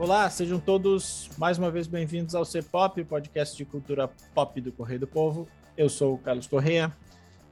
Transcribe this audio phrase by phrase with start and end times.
[0.00, 5.00] Olá, sejam todos mais uma vez bem-vindos ao C-Pop, podcast de cultura pop do Correio
[5.00, 5.46] do Povo.
[5.76, 6.90] Eu sou o Carlos Correia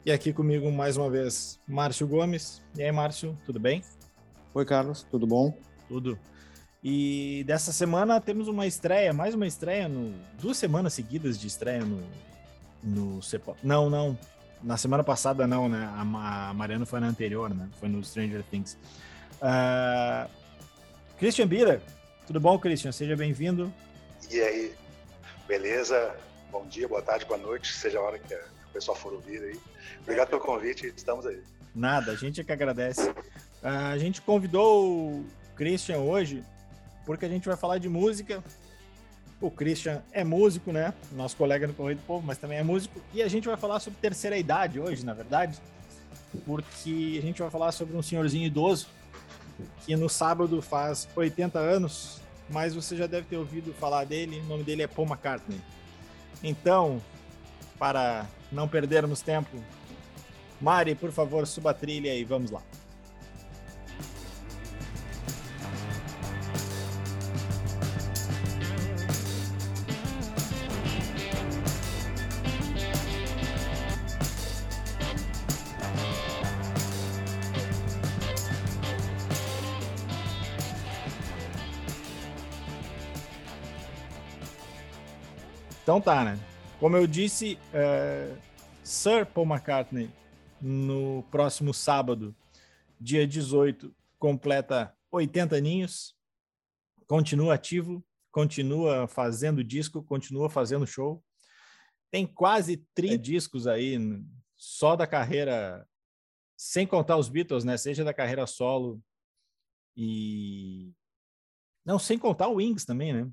[0.02, 2.62] e aqui comigo mais uma vez Márcio Gomes.
[2.74, 3.82] E aí, Márcio, tudo bem?
[4.54, 5.52] Oi, Carlos, tudo bom?
[5.88, 6.18] Tudo.
[6.82, 11.84] E dessa semana temos uma estreia, mais uma estreia, no, duas semanas seguidas de estreia
[11.84, 12.02] no,
[12.82, 13.59] no C-Pop.
[13.62, 14.18] Não, não,
[14.62, 15.84] na semana passada não, né?
[15.84, 17.68] A, a Mariana foi na anterior, né?
[17.78, 18.78] Foi no Stranger Things.
[19.34, 20.30] Uh,
[21.18, 21.82] Christian Bira,
[22.28, 22.92] tudo bom, Christian?
[22.92, 23.73] Seja bem-vindo.
[24.30, 24.74] E aí,
[25.46, 26.14] beleza?
[26.52, 29.59] Bom dia, boa tarde, boa noite, seja a hora que o pessoal for ouvir aí.
[30.02, 31.42] Obrigado pelo convite, estamos aí.
[31.74, 33.14] Nada, a gente é que agradece.
[33.62, 36.45] A gente convidou o Christian hoje
[37.06, 38.45] porque a gente vai falar de música.
[39.40, 40.92] O Christian é músico, né?
[41.12, 43.01] Nosso colega no Correio do Povo, mas também é músico.
[43.15, 45.59] E a gente vai falar sobre terceira idade hoje, na verdade,
[46.45, 48.98] porque a gente vai falar sobre um senhorzinho idoso
[49.84, 54.40] que no sábado faz 80 anos, mas você já deve ter ouvido falar dele.
[54.40, 55.60] O nome dele é Paul McCartney.
[56.42, 57.02] Então,
[57.78, 59.56] para não perdermos tempo,
[60.60, 62.62] Mari, por favor, suba a trilha e vamos lá.
[85.88, 86.38] Então tá, né?
[86.78, 88.36] Como eu disse, é,
[88.84, 90.10] Sir Paul McCartney,
[90.60, 92.36] no próximo sábado,
[93.00, 96.14] dia 18, completa 80 aninhos,
[97.06, 101.25] continua ativo, continua fazendo disco, continua fazendo show.
[102.10, 103.98] Tem quase 30 discos aí,
[104.59, 105.88] só da carreira,
[106.54, 107.78] sem contar os Beatles, né?
[107.78, 109.03] Seja da carreira solo
[109.97, 110.93] e.
[111.82, 113.32] Não, sem contar o Wings também, né?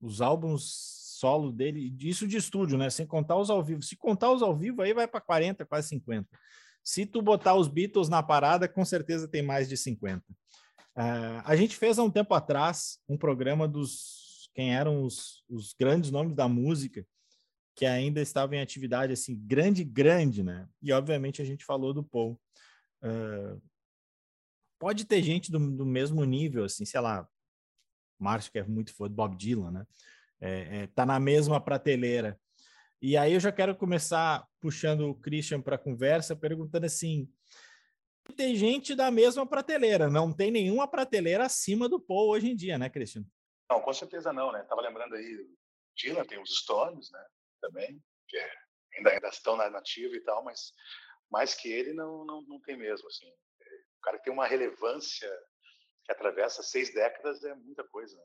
[0.00, 2.90] Os álbuns solo dele, isso de estúdio, né?
[2.90, 3.82] Sem contar os ao vivo.
[3.82, 6.28] Se contar os ao vivo, aí vai para 40, quase 50.
[6.82, 10.20] Se tu botar os Beatles na parada, com certeza tem mais de 50.
[10.20, 10.34] Uh,
[10.96, 15.72] ah, a gente fez há um tempo atrás um programa dos quem eram os, os
[15.72, 17.04] grandes nomes da música
[17.74, 20.68] que ainda estavam em atividade assim grande, grande, né?
[20.80, 22.40] E obviamente a gente falou do Paul.
[23.02, 23.60] Uh,
[24.78, 27.28] pode ter gente do, do mesmo nível, assim, sei lá,
[28.18, 29.86] Márcio que é muito fã do Bob Dylan, né?
[30.44, 32.38] É, é, tá na mesma prateleira.
[33.00, 37.26] E aí eu já quero começar puxando o Christian para a conversa, perguntando assim:
[38.36, 42.76] tem gente da mesma prateleira, não tem nenhuma prateleira acima do Paul hoje em dia,
[42.76, 43.24] né, Christian?
[43.70, 44.62] Não, com certeza não, né?
[44.64, 45.48] Tava lembrando aí,
[45.96, 47.24] Dylan tem os Stones, né?
[47.62, 48.50] Também, que é,
[48.98, 50.72] ainda, ainda estão na nativa e tal, mas
[51.30, 53.26] mais que ele não, não, não tem mesmo, assim.
[53.26, 55.30] O cara que tem uma relevância
[56.04, 58.24] que atravessa seis décadas é muita coisa, né?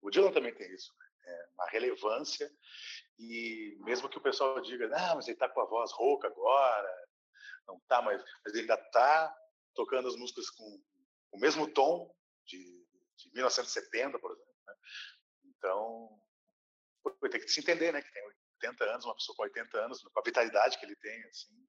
[0.00, 1.09] O Dylan também tem isso, né?
[1.30, 2.50] É, uma relevância
[3.18, 7.08] e mesmo que o pessoal diga, não, mas ele está com a voz rouca agora,
[7.66, 9.36] não tá, mas, mas ele ainda está
[9.74, 10.82] tocando as músicas com
[11.32, 12.12] o mesmo tom
[12.46, 12.58] de,
[13.16, 14.54] de 1970, por exemplo.
[14.66, 14.74] Né?
[15.44, 16.20] Então,
[17.30, 18.22] tem que se entender, né, que tem
[18.62, 21.68] 80 anos, uma pessoa com 80 anos, com a vitalidade que ele tem, assim,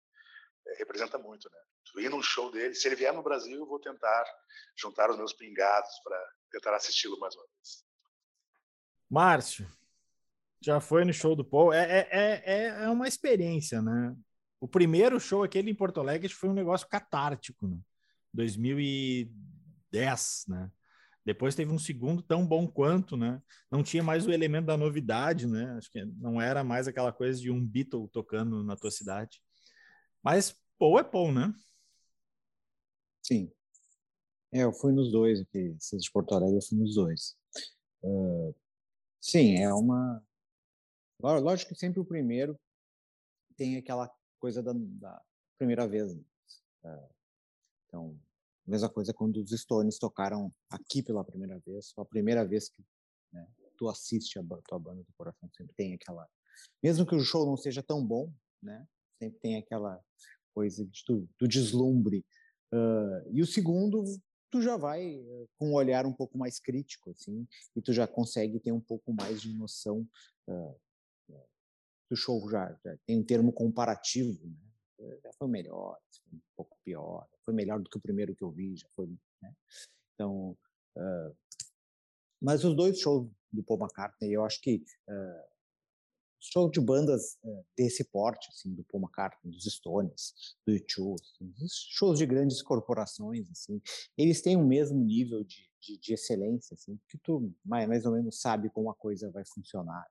[0.67, 1.59] é, representa muito, né?
[1.97, 4.23] Ir num show dele, se ele vier no Brasil, eu vou tentar
[4.77, 7.90] juntar os meus pingados para tentar assisti-lo mais uma vez.
[9.11, 9.67] Márcio,
[10.61, 11.73] já foi no show do Paul.
[11.73, 14.15] É, é, é, é uma experiência, né?
[14.57, 17.77] O primeiro show aquele em Porto Alegre foi um negócio catártico, né?
[18.33, 20.71] 2010, né?
[21.25, 23.41] Depois teve um segundo tão bom quanto, né?
[23.69, 25.75] Não tinha mais o elemento da novidade, né?
[25.77, 29.41] Acho que não era mais aquela coisa de um Beatle tocando na tua cidade.
[30.23, 31.53] Mas Paul é Paul, né?
[33.21, 33.51] Sim.
[34.53, 37.35] É, eu fui nos dois aqui, esses de Porto Alegre, eu fui nos dois.
[38.03, 38.55] Uh,
[39.21, 40.25] Sim, é uma.
[41.21, 42.59] Lógico que sempre o primeiro
[43.55, 45.21] tem aquela coisa da, da
[45.55, 46.15] primeira vez.
[46.15, 46.23] Né?
[46.83, 47.09] É,
[47.85, 48.19] então,
[48.65, 52.83] mesma coisa quando os Stones tocaram aqui pela primeira vez, a primeira vez que
[53.31, 53.47] né,
[53.77, 56.27] tu assiste a tua banda do coração, sempre tem aquela.
[56.81, 58.87] Mesmo que o show não seja tão bom, né?
[59.19, 60.03] Sempre tem aquela
[60.53, 62.25] coisa de, do, do deslumbre.
[62.73, 64.03] Uh, e o segundo
[64.51, 68.05] tu já vai eh, com um olhar um pouco mais crítico, assim, e tu já
[68.05, 70.07] consegue ter um pouco mais de noção
[70.47, 70.79] uh,
[72.09, 75.17] do show já, já, tem um termo comparativo, né?
[75.23, 78.51] Já foi melhor, foi um pouco pior, foi melhor do que o primeiro que eu
[78.51, 79.07] vi, já foi,
[79.41, 79.53] né?
[80.13, 80.55] Então,
[80.97, 81.35] uh,
[82.41, 85.50] mas os dois shows do Paul McCartney, eu acho que uh,
[86.41, 90.33] show de bandas uh, desse porte, assim, do Paul McCartney, dos Stones,
[90.65, 93.79] do U2, assim, shows de grandes corporações, assim,
[94.17, 98.13] eles têm o mesmo nível de, de, de, excelência, assim, que tu mais, mais ou
[98.13, 100.05] menos sabe como a coisa vai funcionar.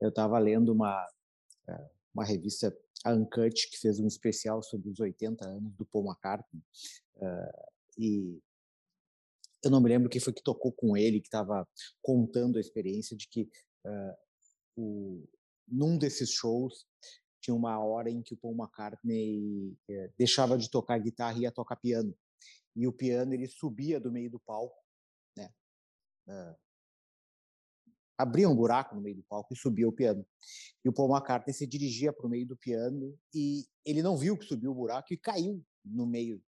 [0.00, 1.06] Eu estava lendo uma,
[1.68, 6.06] eh, uma revista, a Uncut, que fez um especial sobre os 80 anos do Paul
[6.06, 6.62] McCartney,
[7.16, 8.40] uh, e
[9.62, 11.68] eu não me lembro quem foi que tocou com ele, que estava
[12.02, 13.42] contando a experiência de que
[13.84, 14.16] uh,
[14.76, 15.28] o,
[15.70, 16.86] num desses shows
[17.40, 21.52] tinha uma hora em que o Paul McCartney uh, deixava de tocar guitarra e ia
[21.52, 22.14] tocar piano.
[22.76, 24.76] E o piano ele subia do meio do palco,
[25.36, 25.50] né?
[26.28, 26.56] Uh,
[28.18, 30.24] abria um buraco no meio do palco e subia o piano.
[30.84, 34.36] E o Paul McCartney se dirigia para o meio do piano e ele não viu
[34.36, 36.42] que subiu o buraco e caiu no meio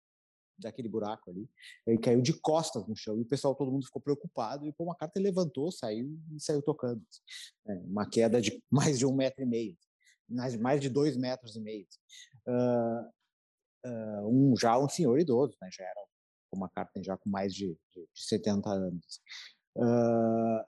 [0.59, 1.49] daquele buraco ali.
[1.85, 4.65] Ele caiu de costas no chão e o pessoal, todo mundo ficou preocupado.
[4.65, 7.01] E o Paul McCartney levantou, saiu e saiu tocando.
[7.67, 9.77] É, uma queda de mais de um metro e meio,
[10.27, 11.87] mais, de dois metros e meio.
[12.47, 15.69] Uh, uh, um, já um senhor idoso, né?
[15.71, 16.05] já era
[16.51, 19.21] o McCartney já com mais de, de, de 70 anos.
[19.75, 20.65] Uh,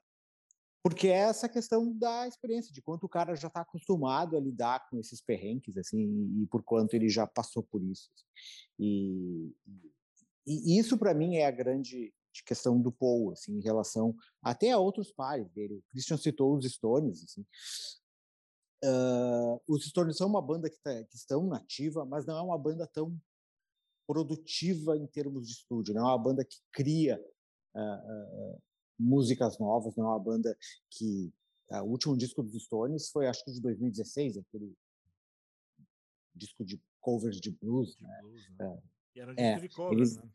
[0.82, 4.88] porque é essa questão da experiência, de quanto o cara já está acostumado a lidar
[4.88, 8.10] com esses perrengues, assim, e, por quanto ele já passou por isso.
[8.12, 8.24] Assim.
[8.80, 9.54] E,
[10.44, 12.12] e, isso, para mim, é a grande
[12.44, 15.74] questão do Paul, assim, em relação até a outros pares dele.
[15.74, 17.46] O Christian citou os Stones, assim.
[18.84, 22.58] Uh, os Stones são uma banda que, tá, que estão nativa, mas não é uma
[22.58, 23.16] banda tão
[24.04, 27.24] produtiva em termos de estúdio, não é uma banda que cria
[27.76, 28.62] uh, uh,
[29.02, 30.56] músicas novas, não é uma banda
[30.90, 31.32] que
[31.70, 34.74] uh, o último disco dos Stones foi acho que de 2016, aquele
[36.34, 38.20] disco de covers de blues, de né?
[38.22, 38.82] Blues, né?
[39.14, 40.30] É, e era um disco é, de covers, eles, né?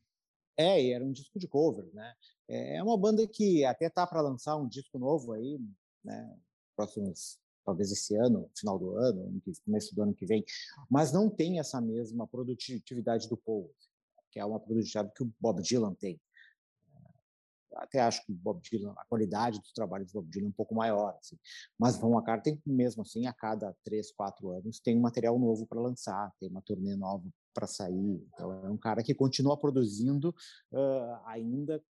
[0.57, 2.15] É, e era um disco de covers, né?
[2.47, 5.59] É, é uma banda que até tá para lançar um disco novo aí,
[6.03, 6.37] né?
[6.75, 10.45] Próximos talvez esse ano, final do ano, começo do ano que vem,
[10.89, 13.69] mas não tem essa mesma produtividade do Paul,
[14.31, 16.17] que é uma produtividade que o Bob Dylan tem
[17.75, 20.75] até acho que Bob Dylan, a qualidade dos trabalhos do Bob Dylan é um pouco
[20.75, 21.37] maior, assim.
[21.77, 25.81] mas Paul McCartney, mesmo assim, a cada três, quatro anos, tem um material novo para
[25.81, 28.23] lançar, tem uma turnê nova para sair.
[28.33, 30.29] Então, é um cara que continua produzindo
[30.71, 31.83] uh, ainda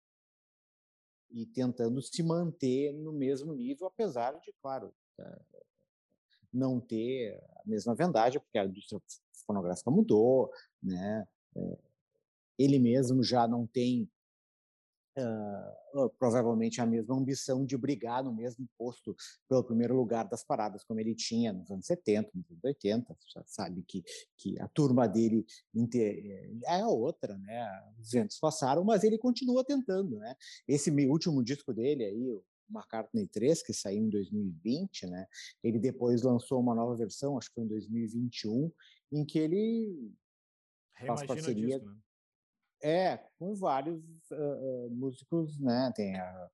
[1.31, 5.65] e tentando se manter no mesmo nível, apesar de, claro, uh,
[6.53, 9.01] não ter a mesma vendagem, porque a indústria
[9.47, 10.51] fonográfica mudou,
[10.83, 11.27] né?
[11.57, 11.79] Uh,
[12.57, 14.09] ele mesmo já não tem
[15.17, 19.15] Uh, provavelmente a mesma ambição de brigar no mesmo posto
[19.49, 23.17] pelo primeiro lugar das paradas, como ele tinha nos anos 70, nos anos 80.
[23.33, 24.03] Já sabe que,
[24.37, 25.47] que a turma dele
[25.95, 27.65] é, é outra, né?
[28.01, 30.35] Os ventos passaram, mas ele continua tentando, né?
[30.67, 35.27] Esse último disco dele aí, o McCartney 3, que saiu em 2020, né?
[35.63, 38.73] Ele depois lançou uma nova versão, acho que foi em 2021,
[39.13, 40.13] em que ele
[41.07, 41.79] faz parceria.
[41.79, 42.04] Disco, né?
[42.87, 45.91] É, com vários uh, músicos, né?
[45.97, 46.51] Tem a,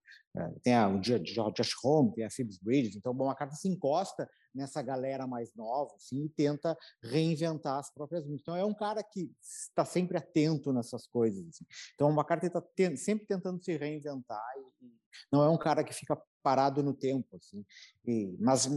[0.63, 4.81] tem a, o Josh Home, tem a Phoebe Bridges, então o McCartney se encosta nessa
[4.81, 8.43] galera mais nova, assim, e tenta reinventar as próprias músicas.
[8.43, 11.49] Então é um cara que está sempre atento nessas coisas.
[11.49, 11.65] Assim.
[11.95, 12.63] Então o McCartney está
[12.97, 14.91] sempre tentando se reinventar e, e,
[15.33, 17.65] não é um cara que fica parado no tempo, assim.
[18.07, 18.69] E, mas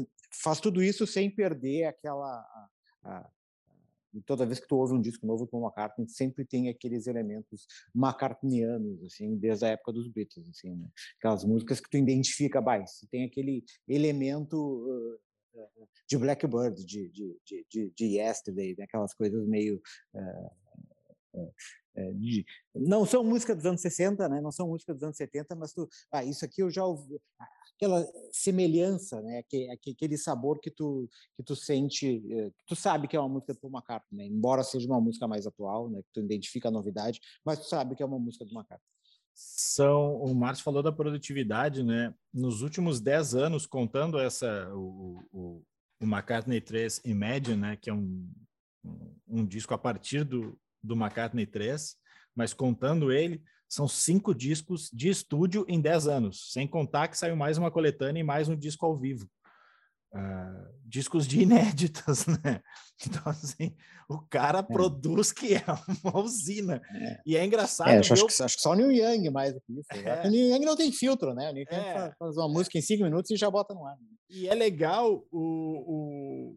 [0.41, 2.43] faz tudo isso sem perder aquela
[3.03, 3.29] a,
[4.13, 7.65] e toda vez que tu ouve um disco novo com McCartney, sempre tem aqueles elementos
[7.95, 10.87] McCartneyanos, assim, desde a época dos Beatles, assim, né?
[11.17, 17.37] Aquelas músicas que tu identifica, mais, tem aquele elemento uh, de Blackbird, de, de,
[17.69, 18.85] de, de, Yesterday, né?
[18.85, 19.81] aquelas coisas meio...
[20.13, 21.53] Uh, uh,
[22.13, 24.41] de, não são músicas dos anos 60, né?
[24.41, 27.19] não são músicas dos anos 70, mas tu, ah, isso aqui eu já ouvi,
[27.75, 29.43] aquela semelhança, né?
[29.91, 33.53] aquele sabor que tu, que tu sente, eh, que tu sabe que é uma música
[33.53, 34.35] do Paul McCartney, né?
[34.35, 36.01] embora seja uma música mais atual, né?
[36.01, 38.93] que tu identifica a novidade, mas tu sabe que é uma música do McCartney.
[39.35, 42.13] São, o Márcio falou da produtividade, né?
[42.31, 45.63] Nos últimos 10 anos, contando essa, o, o,
[45.99, 47.75] o McCartney 3 Imagine, né?
[47.75, 48.31] Que é um,
[49.27, 51.95] um disco a partir do, do McCartney 3,
[52.35, 57.35] mas contando ele, são cinco discos de estúdio em dez anos, sem contar que saiu
[57.35, 59.27] mais uma coletânea e mais um disco ao vivo.
[60.13, 62.61] Uh, discos de inéditas, né?
[63.05, 63.75] Então, assim,
[64.07, 64.61] o cara é.
[64.63, 65.63] produz que é
[66.03, 66.79] uma usina.
[66.93, 67.21] É.
[67.25, 67.89] E é engraçado.
[67.89, 68.27] É, acho, eu...
[68.27, 69.87] que, acho, que, só o Neil Young mais do que isso.
[69.91, 70.27] É.
[70.27, 71.49] O Neil Young não tem filtro, né?
[71.49, 72.13] O Neil Young é.
[72.19, 73.97] faz uma música em cinco minutos e já bota no ar.
[74.29, 76.55] E é legal o, o,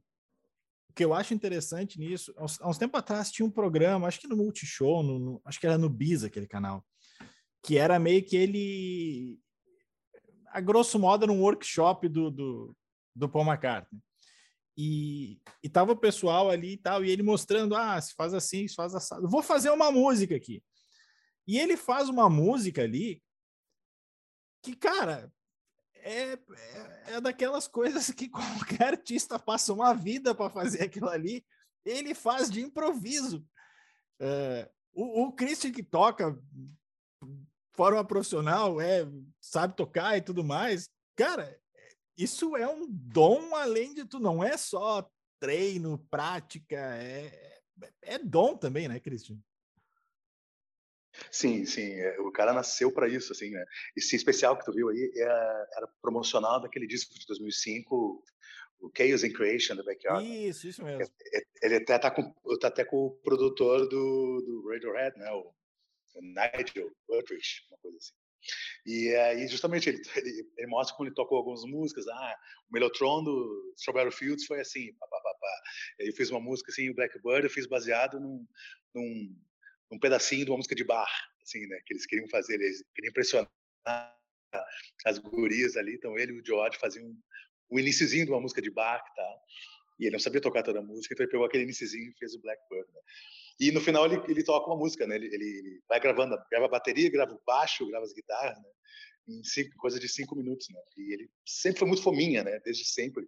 [0.96, 4.34] que eu acho interessante nisso, há uns, tempos atrás tinha um programa, acho que no
[4.34, 6.82] Multishow, no, no, acho que era no Bis aquele canal,
[7.62, 9.38] que era meio que ele,
[10.48, 12.76] a grosso modo, era um workshop do, do,
[13.14, 14.00] do Paul McCartney.
[14.74, 18.66] E, e tava o pessoal ali e tal, e ele mostrando, ah, se faz assim,
[18.66, 19.28] se faz assado.
[19.28, 20.62] Vou fazer uma música aqui.
[21.46, 23.22] E ele faz uma música ali
[24.62, 25.30] que, cara,
[26.06, 31.44] é, é, é daquelas coisas que qualquer artista passa uma vida para fazer aquilo ali,
[31.84, 33.44] ele faz de improviso.
[34.20, 36.38] É, o, o Christian que toca
[37.72, 39.06] forma profissional, é,
[39.40, 41.60] sabe tocar e tudo mais, cara,
[42.16, 45.06] isso é um dom além de tudo, não é só
[45.38, 47.60] treino, prática, é,
[48.02, 49.38] é dom também, né, Christian?
[51.30, 51.92] Sim, sim.
[51.92, 53.64] É, o cara nasceu para isso, assim, né?
[53.96, 58.22] Esse especial que tu viu aí era, é, era promocional daquele disco de 2005,
[58.80, 60.24] o Chaos in Creation, do Backyard.
[60.48, 61.06] Isso, isso mesmo.
[61.62, 65.30] Ele até tá com, tá até com o produtor do, do Radiohead, né?
[65.32, 65.52] O
[66.20, 68.14] Nigel Buttrich, uma coisa assim.
[68.84, 72.06] E aí, justamente, ele, ele, ele, mostra como ele tocou algumas músicas.
[72.06, 72.36] Ah,
[72.68, 75.62] o Melotron do Strawberry Fields foi assim, pá, pá, pá, pá.
[75.98, 78.46] Eu fiz uma música assim, o Blackbird, eu fiz baseado num,
[78.94, 79.36] num
[79.90, 81.10] um pedacinho de uma música de bar,
[81.42, 81.78] assim, né?
[81.86, 83.50] Que eles queriam fazer, eles queriam impressionar
[85.04, 85.94] as gurias ali.
[85.94, 87.06] Então ele e o George faziam
[87.70, 89.42] um iniciozinho de uma música de bar e tal.
[89.98, 92.34] E ele não sabia tocar toda a música, então ele pegou aquele iniciozinho e fez
[92.34, 92.86] o Blackbird.
[92.92, 93.00] Né?
[93.58, 95.16] E no final ele, ele toca uma música, né?
[95.16, 98.68] Ele, ele, ele, vai gravando, grava a bateria, grava o baixo, grava as guitarras, né?
[99.28, 100.80] Em cinco, coisa de cinco minutos, né?
[100.98, 102.60] E ele sempre foi muito fominha, né?
[102.64, 103.26] Desde sempre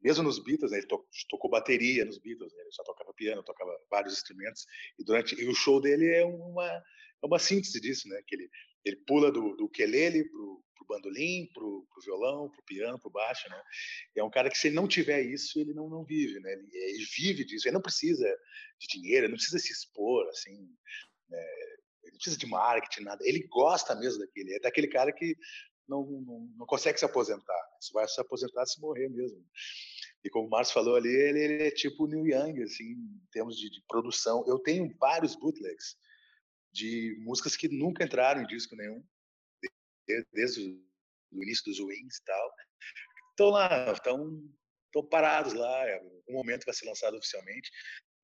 [0.00, 3.42] mesmo nos Beatles, né, ele to tocou bateria nos Beatles, né, ele só tocava piano,
[3.42, 4.64] tocava vários instrumentos,
[4.98, 8.48] e durante e o show dele é uma é uma síntese disso, né, que ele
[8.84, 13.48] ele pula do, do ukulele pro, pro bandolim, pro, pro violão, pro piano, pro baixo,
[13.50, 13.60] né,
[14.16, 16.68] é um cara que se ele não tiver isso, ele não não vive, né, ele,
[16.72, 18.26] ele vive disso, ele não precisa
[18.78, 20.56] de dinheiro, ele não precisa se expor, assim,
[21.28, 21.44] né,
[22.04, 25.36] ele não precisa de marketing, nada, ele gosta mesmo daquele, é daquele cara que
[25.88, 27.68] não, não, não consegue se aposentar.
[27.80, 29.44] Você vai se aposentar se morrer mesmo.
[30.24, 33.56] E como o Márcio falou ali, ele, ele, é tipo Neil Young, assim, em termos
[33.56, 34.44] de, de, produção.
[34.46, 35.96] Eu tenho vários bootlegs
[36.72, 39.02] de músicas que nunca entraram em disco nenhum,
[40.32, 40.78] desde,
[41.32, 42.52] o início dos Wings e tal.
[43.30, 45.84] Estão lá, estão, parados lá.
[46.28, 47.70] Um momento vai ser lançado oficialmente.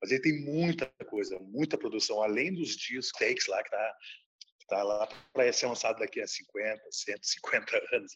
[0.02, 3.96] Mas ele tem muita coisa, muita produção, além dos discos, takes lá, que tá
[4.64, 8.12] está lá para ser lançado daqui a 50, 150 anos.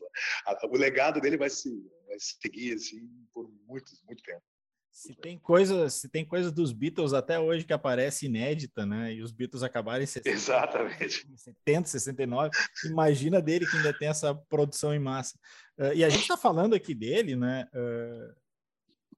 [0.64, 1.70] O legado dele vai, se,
[2.06, 4.42] vai seguir assim por muito, muito tempo.
[4.90, 9.14] Se tem coisas, se tem coisas dos Beatles até hoje que aparece inédita, né?
[9.14, 11.24] E os Beatles acabaram em 60, Exatamente.
[11.36, 12.50] 70, 69.
[12.86, 15.38] Imagina dele que ainda tem essa produção em massa.
[15.78, 17.68] Uh, e a gente está falando aqui dele, né?
[17.72, 18.34] Uh,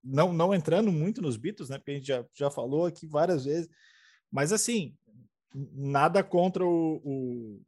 [0.05, 1.79] não, não entrando muito nos Beatles, né?
[1.79, 3.71] Porque a gente já, já falou aqui várias vezes.
[4.31, 4.95] Mas assim,
[5.55, 7.63] nada contra o, o,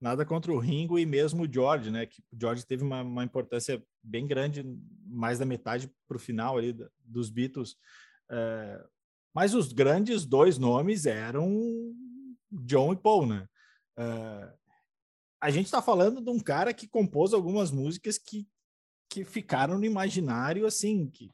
[0.00, 2.06] nada contra o Ringo e mesmo o George, né?
[2.06, 4.64] Que o George teve uma, uma importância bem grande,
[5.04, 7.76] mais da metade para o final ali dos Beatles.
[8.30, 8.84] É,
[9.34, 11.50] mas os grandes dois nomes eram
[12.50, 13.48] John e Paul, né?
[13.96, 14.54] É,
[15.40, 18.46] a gente está falando de um cara que compôs algumas músicas que,
[19.08, 21.32] que ficaram no imaginário, assim, que,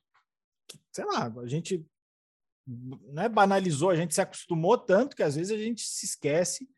[0.69, 1.85] que sei lá, a gente
[2.66, 6.68] né, banalizou, a gente se acostumou tanto que às vezes a gente se esquece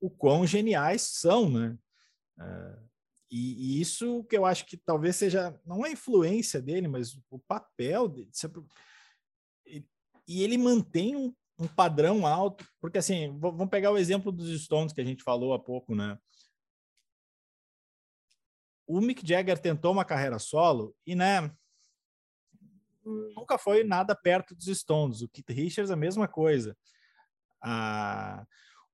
[0.00, 1.76] o quão geniais são, né?
[2.38, 2.88] Uh,
[3.30, 7.38] e, e, isso que eu acho que talvez seja, não a influência dele, mas o
[7.38, 8.30] papel dele.
[10.26, 14.92] E ele mantém um, um padrão alto, porque assim, vamos pegar o exemplo dos Stones
[14.92, 16.18] que a gente falou há pouco, né?
[18.86, 21.52] O Mick Jagger tentou uma carreira solo e, né,
[23.04, 25.22] nunca foi nada perto dos Stones.
[25.22, 26.76] O Keith Richards, a mesma coisa.
[27.62, 28.44] Ah,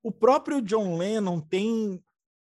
[0.02, 2.02] o próprio John Lennon tem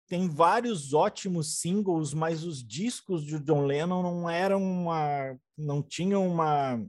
[0.07, 6.27] tem vários ótimos singles, mas os discos de John Lennon não eram uma, não tinham
[6.27, 6.79] uma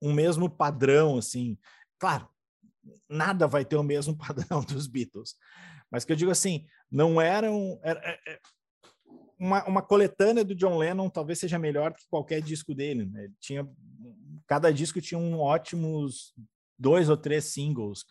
[0.00, 1.58] um mesmo padrão assim.
[1.98, 2.28] Claro,
[3.08, 5.34] nada vai ter o mesmo padrão dos Beatles,
[5.90, 8.40] mas que eu digo assim, não eram era, é, é,
[9.38, 13.06] uma, uma coletânea do John Lennon talvez seja melhor que qualquer disco dele.
[13.06, 13.30] Né?
[13.40, 13.68] tinha
[14.46, 16.32] cada disco tinha um ótimos
[16.78, 18.02] dois ou três singles.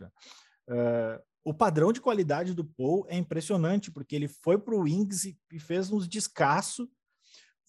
[0.68, 5.26] Uh, o padrão de qualidade do Paul é impressionante porque ele foi para o Wings
[5.26, 6.90] e, e fez uns descasso,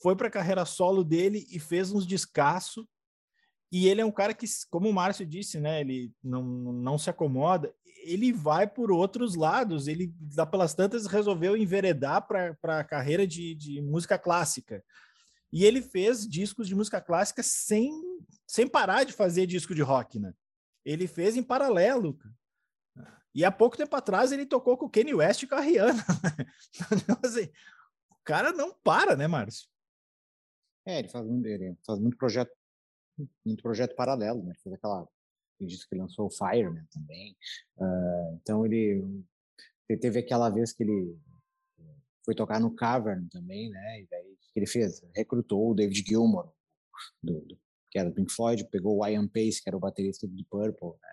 [0.03, 2.89] foi para a carreira solo dele e fez uns descasso.
[3.71, 7.11] E ele é um cara que, como o Márcio disse, né, ele não, não se
[7.11, 7.75] acomoda
[8.07, 9.89] ele vai por outros lados.
[9.89, 14.83] Ele, lá pelas tantas, resolveu enveredar para a carreira de, de música clássica.
[15.53, 17.93] E ele fez discos de música clássica sem,
[18.47, 20.33] sem parar de fazer disco de rock, né?
[20.85, 22.19] Ele fez em paralelo.
[23.35, 26.03] E há pouco tempo atrás ele tocou com o Kanye West e com a Rihanna.
[26.93, 27.51] Então, assim,
[28.11, 29.69] o cara não para, né, Márcio?
[30.87, 32.53] É, ele faz, ele faz muito projeto,
[33.45, 34.51] muito projeto paralelo, né?
[34.51, 35.07] Ele fez aquela
[35.65, 37.37] disse que lançou o Fireman também.
[37.77, 39.03] Uh, então ele,
[39.89, 41.17] ele, teve aquela vez que ele
[42.25, 44.03] foi tocar no Cavern também, né?
[44.03, 45.03] E daí o que ele fez?
[45.15, 46.53] Recrutou o David Gilmour,
[47.23, 47.59] do, do,
[47.91, 50.89] que era do Pink Floyd, pegou o Ian Pace, que era o baterista do Purple.
[50.89, 51.09] Né?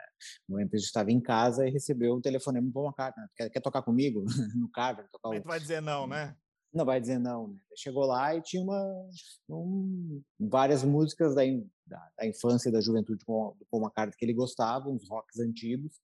[0.49, 3.25] O Ian Pace estava em casa e recebeu um telefonema do Paul McCartney.
[3.35, 4.25] Quer, quer tocar comigo
[4.59, 5.07] no Cavern?
[5.11, 6.35] Tocar Mas tu vai dizer não, né?
[6.73, 7.57] Não vai dizer não, né?
[7.75, 9.07] Chegou lá e tinha uma,
[9.47, 11.43] um, várias músicas da,
[11.85, 15.99] da, da, infância e da juventude do Paul McCartney que ele gostava, uns rocks antigos,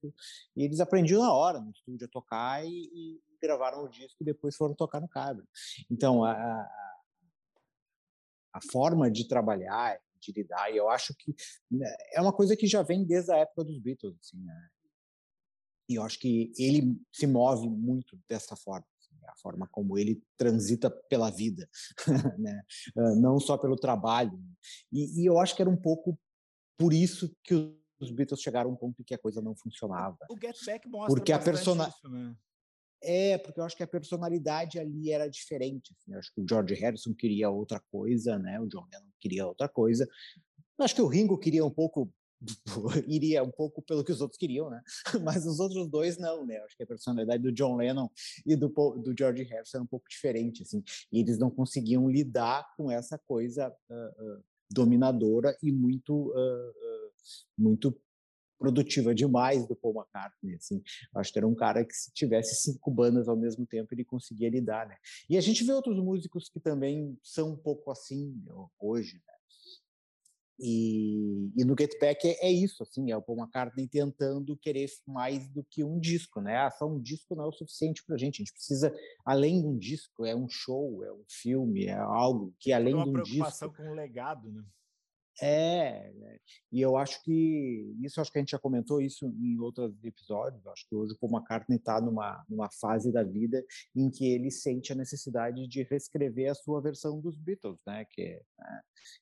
[0.56, 4.26] e eles aprendiam na hora no estúdio a tocar e, e gravaram o disco e
[4.26, 5.48] depois foram tocar no Cavern.
[5.90, 6.70] Então, a,
[8.54, 11.34] a, forma de trabalhar, de lidar, e eu acho que
[11.72, 14.70] né, é uma coisa que já vem desde a época dos Beatles, assim, né?
[15.88, 18.86] E eu acho que ele se move muito dessa forma
[19.30, 21.70] a forma como ele transita pela vida,
[22.40, 22.62] né?
[23.18, 24.40] não só pelo trabalho.
[24.92, 26.20] E, e, eu acho que era um pouco
[26.78, 27.54] por isso que
[28.00, 30.18] os Beatles chegaram a um ponto em que a coisa não funcionava.
[30.30, 31.88] O Get Back mostra porque a persona...
[31.88, 32.36] Isso, né?
[33.02, 35.94] É, porque eu acho que a personalidade ali era diferente.
[35.94, 36.12] Assim.
[36.12, 38.60] Eu acho que o George Harrison queria outra coisa, né?
[38.60, 40.08] O John Lennon queria outra coisa.
[40.78, 42.14] Eu acho que o Ringo queria um pouco
[43.08, 44.82] iria um pouco pelo que os outros queriam, né?
[45.24, 46.58] Mas os outros dois não, né?
[46.60, 48.10] Acho que a personalidade do John Lennon
[48.46, 50.84] e do, do George Harrison era um pouco diferente, assim.
[51.12, 57.12] E eles não conseguiam lidar com essa coisa uh, uh, dominadora e muito, uh,
[57.58, 57.96] muito
[58.58, 60.82] produtiva demais do Paul McCartney, assim.
[61.16, 64.50] Acho que era um cara que se tivesse cinco bandas ao mesmo tempo ele conseguia
[64.50, 64.98] lidar, né?
[65.30, 68.44] E a gente vê outros músicos que também são um pouco assim
[68.80, 69.39] hoje, né?
[70.62, 74.88] E, e, no Get Back é, é, isso, assim, é o Paul McCartney tentando querer
[75.08, 76.58] mais do que um disco, né?
[76.58, 78.36] Ah, só um disco não é o suficiente para a gente.
[78.36, 78.94] A gente precisa,
[79.26, 83.00] além de um disco, é um show, é um filme, é algo que além de
[83.00, 83.18] um disco.
[83.18, 84.64] Uma preocupação com o legado, né?
[85.42, 86.40] É, né,
[86.72, 90.66] e eu acho que isso acho que a gente já comentou isso em outros episódios.
[90.68, 93.64] Acho que hoje o Paul McCartney está numa numa fase da vida
[93.96, 98.06] em que ele sente a necessidade de reescrever a sua versão dos Beatles, né?
[98.06, 98.82] Que né,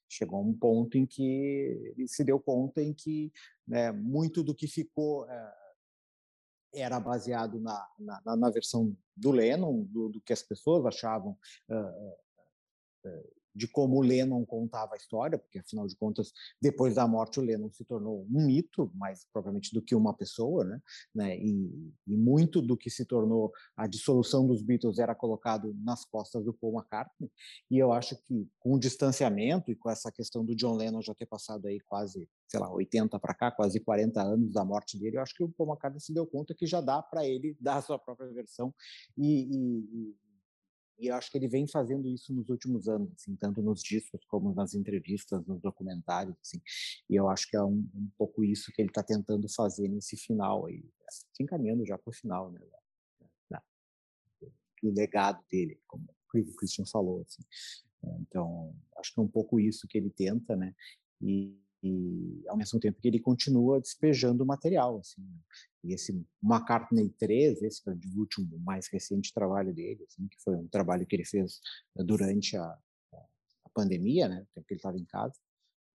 [0.09, 3.31] chegou um ponto em que ele se deu conta em que
[3.67, 5.53] né, muito do que ficou é,
[6.73, 11.37] era baseado na, na, na, versão do Lennon, do, do que as pessoas achavam
[11.69, 17.07] uh, uh, de como o Lennon contava a história, porque afinal de contas, depois da
[17.07, 20.79] morte o Lennon se tornou um mito, mais provavelmente do que uma pessoa, né?
[21.13, 21.37] né?
[21.37, 26.45] E, e, muito do que se tornou a dissolução dos Beatles era colocado nas costas
[26.45, 27.31] do Paul McCartney.
[27.71, 31.15] E eu acho que com o distanciamento e com essa questão do John Lennon já
[31.15, 35.17] ter passado aí quase, sei lá, 80 para cá, quase 40 anos da morte dele,
[35.17, 37.77] eu acho que o Paul McCartney se deu conta que já dá para ele dar
[37.77, 38.73] a sua própria versão
[39.17, 40.15] e e
[40.99, 44.53] eu acho que ele vem fazendo isso nos últimos anos, assim, tanto nos discos como
[44.53, 46.59] nas entrevistas, nos documentários, assim.
[47.07, 50.17] E eu acho que é um, um pouco isso que ele está tentando fazer nesse
[50.17, 52.59] final aí, se encaminhando já para o final, né?
[53.49, 53.61] Da,
[54.81, 57.43] do legado dele, como o Christian falou, assim.
[58.21, 60.73] Então, acho que é um pouco isso que ele tenta, né?
[61.21, 61.55] E,
[61.87, 65.21] e ao mesmo tempo que ele continua despejando material, assim.
[65.21, 65.39] Né?
[65.83, 66.11] E esse
[66.43, 71.05] McCartney 3, esse é o último, mais recente trabalho dele, assim, que foi um trabalho
[71.05, 71.61] que ele fez
[71.97, 75.39] eh, durante a, a pandemia, né, o tempo que ele estava em casa,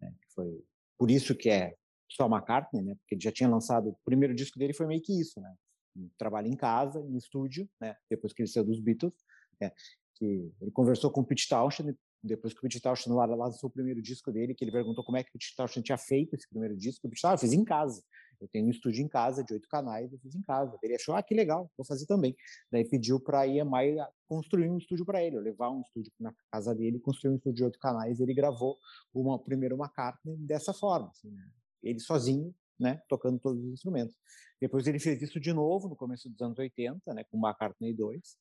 [0.01, 0.65] né, foi
[0.99, 1.77] por isso que é
[2.09, 5.21] só McCartney, né, porque ele já tinha lançado, o primeiro disco dele foi meio que
[5.21, 5.55] isso, né,
[5.97, 9.15] um trabalho em casa, em estúdio, né, depois que ele saiu dos Beatles,
[9.61, 9.73] né,
[10.15, 14.01] que ele conversou com o Pete Townshend, depois que o Pete Townshend lançou o primeiro
[14.01, 16.77] disco dele, que ele perguntou como é que o Pete Townshend tinha feito esse primeiro
[16.77, 18.03] disco, o Pete ah, fez em casa.
[18.41, 20.77] Eu tenho um estúdio em casa de oito canais, eu fiz em casa.
[20.83, 22.35] Ele achou, ah, que legal, vou fazer também.
[22.73, 26.35] Daí pediu para a EMI construir um estúdio para ele, eu levar um estúdio na
[26.51, 28.19] casa dele, construir um estúdio de oito canais.
[28.19, 28.77] Ele gravou
[29.15, 31.49] uma primeiro uma carta dessa forma, assim, né?
[31.85, 34.17] ele sozinho, né, tocando todos os instrumentos.
[34.61, 38.37] Depois ele fez isso de novo no começo dos anos 80, né, com McCartney 2.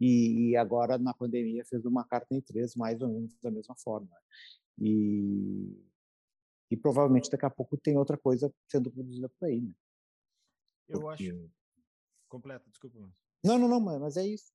[0.00, 4.08] E, e agora na pandemia fez uma McCartney 3 mais ou menos da mesma forma.
[4.78, 5.88] E
[6.70, 9.72] e provavelmente daqui a pouco tem outra coisa sendo produzida por aí, né?
[10.88, 11.30] Eu Porque...
[11.30, 11.50] acho.
[12.28, 12.98] Completa, desculpa.
[13.42, 14.52] Não, não, não, mas é isso.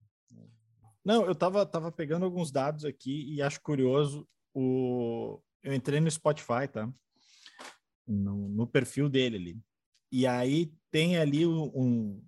[1.04, 5.42] Não, eu tava, tava pegando alguns dados aqui e acho curioso o.
[5.64, 6.92] Eu entrei no Spotify, tá?
[8.06, 9.62] No, no perfil dele ali.
[10.12, 12.24] E aí tem ali um.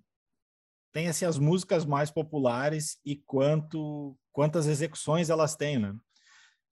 [0.96, 5.94] Tem assim, as músicas mais populares e quanto quantas execuções elas têm, né?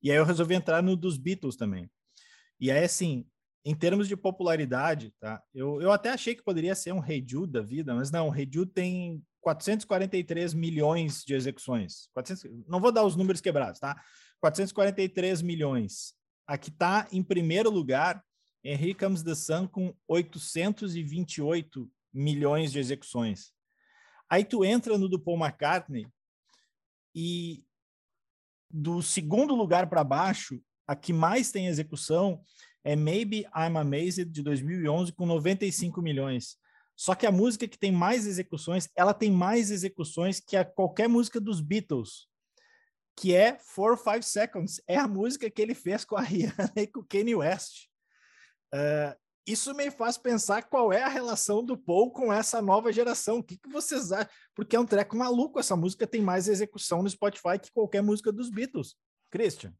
[0.02, 1.92] E aí eu resolvi entrar no dos Beatles também.
[2.58, 3.28] E aí, assim,
[3.66, 5.44] em termos de popularidade, tá?
[5.54, 8.72] Eu, eu até achei que poderia ser um Jude da vida, mas não, o Jude
[8.72, 12.08] tem 443 milhões de execuções.
[12.14, 14.02] 400, não vou dar os números quebrados, tá?
[14.40, 16.14] 443 milhões.
[16.48, 18.24] Aqui tá em primeiro lugar
[18.64, 23.52] Henry Comes the Sun com 828 milhões de execuções.
[24.34, 26.08] Aí tu entra no do Paul McCartney,
[27.14, 27.64] e
[28.68, 32.42] do segundo lugar para baixo, a que mais tem execução
[32.84, 36.58] é Maybe I'm Amazed de 2011 com 95 milhões.
[36.96, 41.08] Só que a música que tem mais execuções, ela tem mais execuções que a qualquer
[41.08, 42.28] música dos Beatles,
[43.16, 44.82] que é Four or Five Seconds.
[44.88, 47.86] É a música que ele fez com a Rihanna e com o Kanye West.
[48.74, 53.40] Uh, isso me faz pensar qual é a relação do Paul com essa nova geração.
[53.40, 54.32] O que, que vocês acham?
[54.56, 55.60] Porque é um treco maluco.
[55.60, 58.96] Essa música tem mais execução no Spotify que qualquer música dos Beatles.
[59.30, 59.74] Christian.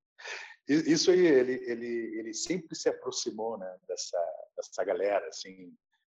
[0.68, 4.18] Isso aí, ele, ele, ele sempre se aproximou né, dessa,
[4.56, 5.74] dessa galera, assim,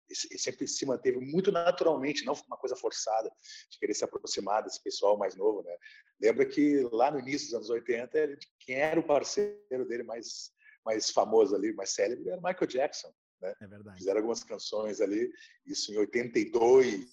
[0.10, 3.32] e sempre se manteve muito naturalmente, não uma coisa forçada,
[3.70, 5.76] de querer se aproximar desse pessoal mais novo, né?
[6.20, 10.52] Lembra que lá no início dos anos 80, ele, quem era o parceiro dele mais,
[10.84, 13.54] mais famoso ali, mais célebre, era Michael Jackson, né?
[13.62, 13.98] É verdade.
[13.98, 15.32] Fizeram algumas canções ali,
[15.66, 17.06] isso em 82,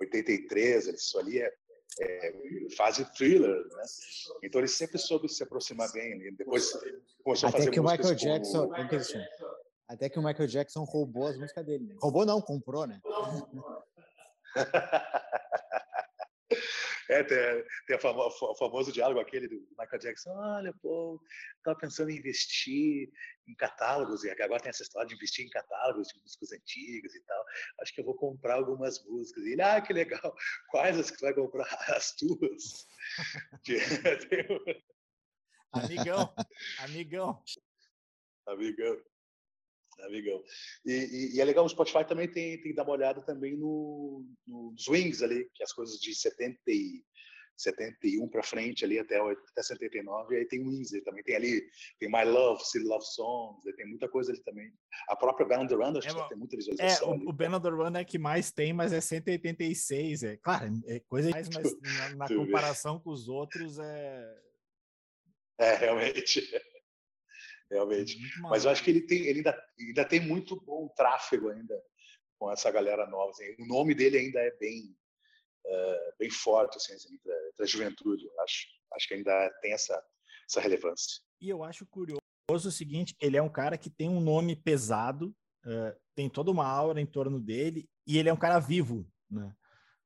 [0.00, 1.52] 83, isso ali é,
[2.00, 2.32] é
[2.76, 3.84] fase thriller, né?
[4.42, 6.18] Então ele sempre soube se aproximar bem.
[6.34, 6.72] Depois
[7.22, 8.76] começou Até a fazer que o Michael Jackson, como...
[9.88, 11.86] Até que o Michael Jackson roubou as músicas dele.
[11.86, 11.94] Né?
[12.00, 13.00] Roubou não, comprou, né?
[17.08, 21.22] É, tem, tem o famoso diálogo aquele do Michael Jackson, olha, pô,
[21.58, 23.08] estava pensando em investir
[23.46, 27.20] em catálogos, e agora tem essa história de investir em catálogos de músicas antigas e
[27.20, 27.44] tal,
[27.80, 29.44] acho que eu vou comprar algumas músicas.
[29.44, 30.34] E ele, ah, que legal,
[30.70, 31.66] quais as que você vai comprar?
[31.96, 32.88] As tuas.
[35.72, 36.34] amigão,
[36.80, 37.44] amigão.
[38.48, 39.00] Amigão.
[40.00, 40.42] Amigão.
[40.84, 43.56] E, e, e, é legal, o Spotify também tem, tem que dar uma olhada também
[43.56, 47.02] no, no Swings ali, que é as coisas de 70 e,
[47.56, 51.62] 71 para frente ali até, até 79, e aí tem o Windsor também, tem ali,
[51.98, 54.70] tem My Love, City Love Songs, tem muita coisa ali também.
[55.08, 57.14] A própria Band on the Run, acho é, que tem muita visualização.
[57.14, 60.36] É, o, o Band on the Run é que mais tem, mas é 186, é
[60.36, 64.42] claro, é coisa mais, mas na, na comparação com os outros é...
[65.58, 66.42] É, realmente
[67.70, 68.18] realmente.
[68.42, 71.74] Mas eu acho que ele tem, ele ainda, ainda tem muito bom tráfego ainda
[72.38, 73.30] com essa galera nova.
[73.30, 73.54] Assim.
[73.58, 74.96] O nome dele ainda é bem,
[75.66, 78.24] uh, bem forte assim, assim, entre, a juventude.
[78.24, 80.02] Eu acho, acho que ainda tem essa,
[80.48, 81.20] essa relevância.
[81.40, 85.34] E eu acho curioso o seguinte: ele é um cara que tem um nome pesado,
[85.64, 89.52] uh, tem toda uma aura em torno dele e ele é um cara vivo, né?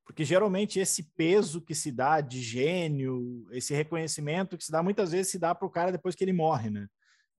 [0.05, 5.13] Porque geralmente esse peso que se dá de gênio, esse reconhecimento que se dá, muitas
[5.13, 6.89] vezes se dá para o cara depois que ele morre, né?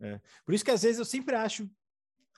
[0.02, 0.20] É.
[0.46, 1.70] Por isso que às vezes eu sempre acho,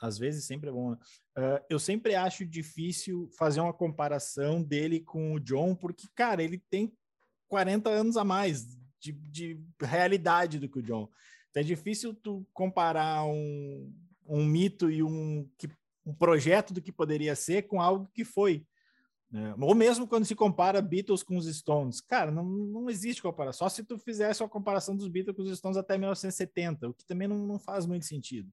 [0.02, 0.98] às vezes sempre é bom, né?
[1.38, 6.62] uh, eu sempre acho difícil fazer uma comparação dele com o John, porque, cara, ele
[6.70, 6.94] tem
[7.48, 11.10] 40 anos a mais de, de realidade do que o John.
[11.50, 13.94] Então é difícil tu comparar um,
[14.26, 15.50] um mito e um,
[16.06, 18.66] um projeto do que poderia ser com algo que foi.
[19.34, 19.56] Né?
[19.60, 22.00] Ou mesmo quando se compara Beatles com os Stones.
[22.00, 23.68] Cara, não, não existe comparação.
[23.68, 27.04] Só se tu fizesse uma comparação dos Beatles com os Stones até 1970, o que
[27.04, 28.48] também não, não faz muito sentido.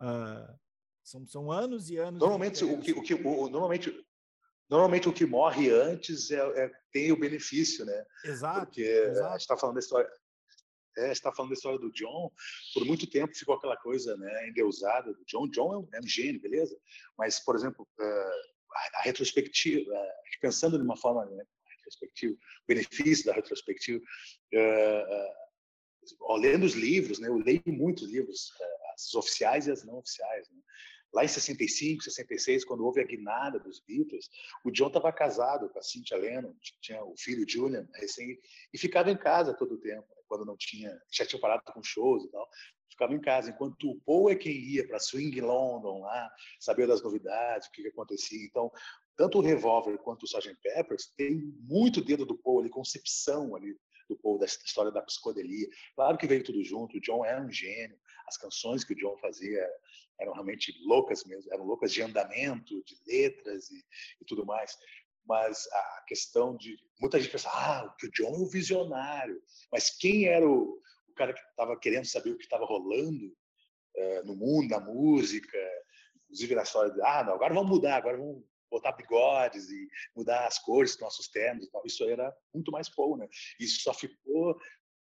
[0.00, 0.58] Uh,
[1.04, 2.18] são, são anos e anos.
[2.18, 3.94] Normalmente, o que, o que, o, normalmente,
[4.70, 8.06] normalmente o que morre antes é, é, tem o benefício, né?
[8.24, 8.64] Exato.
[8.64, 9.26] Porque exato.
[9.26, 10.10] a gente está falando da história.
[10.96, 12.32] É, está falando da história do John,
[12.72, 15.46] por muito tempo ficou aquela coisa né, endeusada do John.
[15.48, 16.74] John é um, é um gênio, beleza?
[17.18, 18.55] Mas, por exemplo, uh,
[18.94, 19.90] a, retrospectiva,
[20.40, 21.44] pensando de uma forma né,
[21.76, 24.02] retrospectiva, o benefício da retrospectiva,
[24.54, 29.84] uh, uh, lendo os livros, né, eu leio muitos livros, uh, as oficiais e as
[29.84, 30.48] não oficiais.
[30.50, 30.58] Né?
[31.12, 34.28] Lá em 65, 66, quando houve a guinada dos Beatles,
[34.64, 38.38] o John estava casado com a Cynthia Lennon, tinha o filho Julian, recém,
[38.72, 41.82] e ficava em casa todo o tempo, né, quando não tinha, já tinha parado com
[41.82, 42.48] shows e tal
[42.96, 47.02] ficava em casa, enquanto o Paul é quem ia para Swing London lá, saber das
[47.02, 48.44] novidades, o que, que acontecia.
[48.46, 48.72] Então,
[49.14, 50.56] tanto o Revolver quanto o Sgt.
[50.62, 53.76] Peppers tem muito dedo do Paul ali, concepção ali
[54.08, 55.68] do Paul, da história da psicodelia.
[55.94, 59.16] Claro que veio tudo junto, o John era um gênio, as canções que o John
[59.18, 59.68] fazia
[60.20, 63.84] eram realmente loucas mesmo, eram loucas de andamento, de letras e,
[64.20, 64.76] e tudo mais.
[65.26, 66.78] Mas a questão de.
[67.00, 69.42] Muita gente pensa, ah, que o John é o visionário.
[69.72, 70.80] Mas quem era o,
[71.16, 73.34] cara que estava querendo saber o que estava rolando
[73.96, 75.58] é, no mundo da música,
[76.24, 80.46] inclusive na história de, ah, não, agora vamos mudar, agora vamos botar bigodes e mudar
[80.46, 81.68] as cores dos nossos ternos.
[81.84, 83.28] Isso era muito mais Paul, né?
[83.58, 84.56] Isso só ficou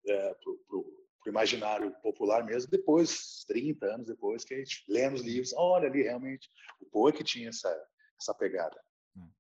[0.07, 5.09] é, pro, pro, pro, imaginário popular mesmo depois, 30 anos depois, que a gente lê
[5.09, 6.49] nos livros, olha ali, realmente,
[6.93, 7.75] o é que tinha essa,
[8.21, 8.81] essa pegada.
[9.17, 9.31] Hum.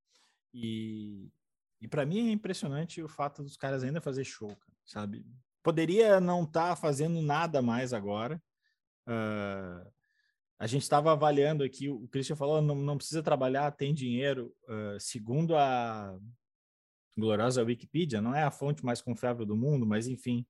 [0.54, 1.28] E,
[1.80, 5.24] e para mim é impressionante o fato dos caras ainda fazer show, sabe?
[5.62, 8.42] poderia não estar tá fazendo nada mais agora.
[9.06, 9.90] Uh,
[10.58, 14.54] a gente estava avaliando aqui, o Christian falou, não, não precisa trabalhar, tem dinheiro.
[14.68, 16.18] Uh, segundo a,
[17.16, 20.46] gloriosa Wikipedia, não é a fonte mais confiável do mundo, mas enfim,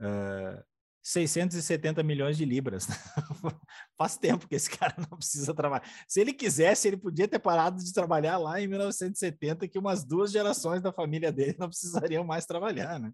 [0.00, 0.64] uh,
[1.02, 2.86] 670 milhões de libras.
[3.96, 5.88] Faz tempo que esse cara não precisa trabalhar.
[6.06, 10.30] Se ele quisesse, ele podia ter parado de trabalhar lá em 1970, que umas duas
[10.30, 13.12] gerações da família dele não precisariam mais trabalhar, né?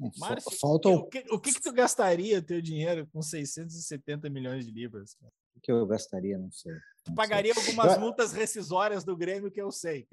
[0.00, 4.64] É, Márcio, Falta o que, o que, que tu gastaria teu dinheiro com 670 milhões
[4.64, 5.16] de libras?
[5.56, 6.72] O que eu gastaria, não sei.
[7.02, 7.62] Tu pagaria sei.
[7.62, 8.00] algumas eu...
[8.00, 10.06] multas rescisórias do Grêmio que eu sei.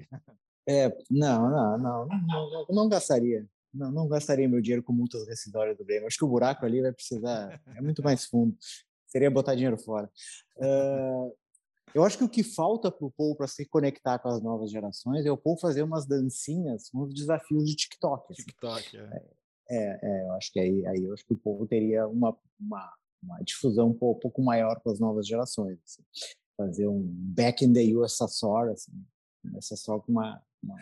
[0.68, 3.46] É, não, não, não, não, não, não gastaria.
[3.76, 6.06] Não, não gastaria meu dinheiro com multas rescisórias do Grêmio.
[6.06, 7.60] Acho que o buraco ali vai precisar.
[7.76, 8.56] É muito mais fundo.
[9.06, 10.10] Seria botar dinheiro fora.
[10.56, 11.32] Uh,
[11.94, 14.70] eu acho que o que falta para o Paul para se conectar com as novas
[14.70, 18.32] gerações é o Paul fazer umas dancinhas, uns desafios de TikTok.
[18.32, 18.42] Assim.
[18.42, 19.22] TikTok, é.
[19.68, 22.94] É, é, eu acho que aí, aí eu acho que o Paul teria uma, uma,
[23.22, 25.78] uma difusão um pouco, um pouco, maior com as novas gerações.
[25.84, 26.02] Assim.
[26.56, 28.92] Fazer um back in the USSR, assim,
[29.60, 30.78] só com uma, uma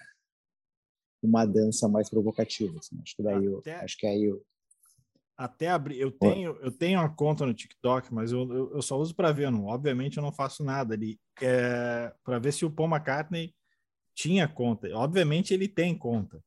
[1.27, 2.79] uma dança mais provocativa.
[2.79, 2.99] Assim.
[3.03, 4.45] Acho que daí eu, acho que aí eu
[5.37, 8.97] até abrir, eu tenho, eu tenho uma conta no TikTok, mas eu, eu, eu só
[8.97, 9.67] uso para ver, não.
[9.67, 13.55] Obviamente eu não faço nada ali, é, para ver se o Paul McCartney
[14.15, 14.89] tinha conta.
[14.95, 16.43] Obviamente ele tem conta,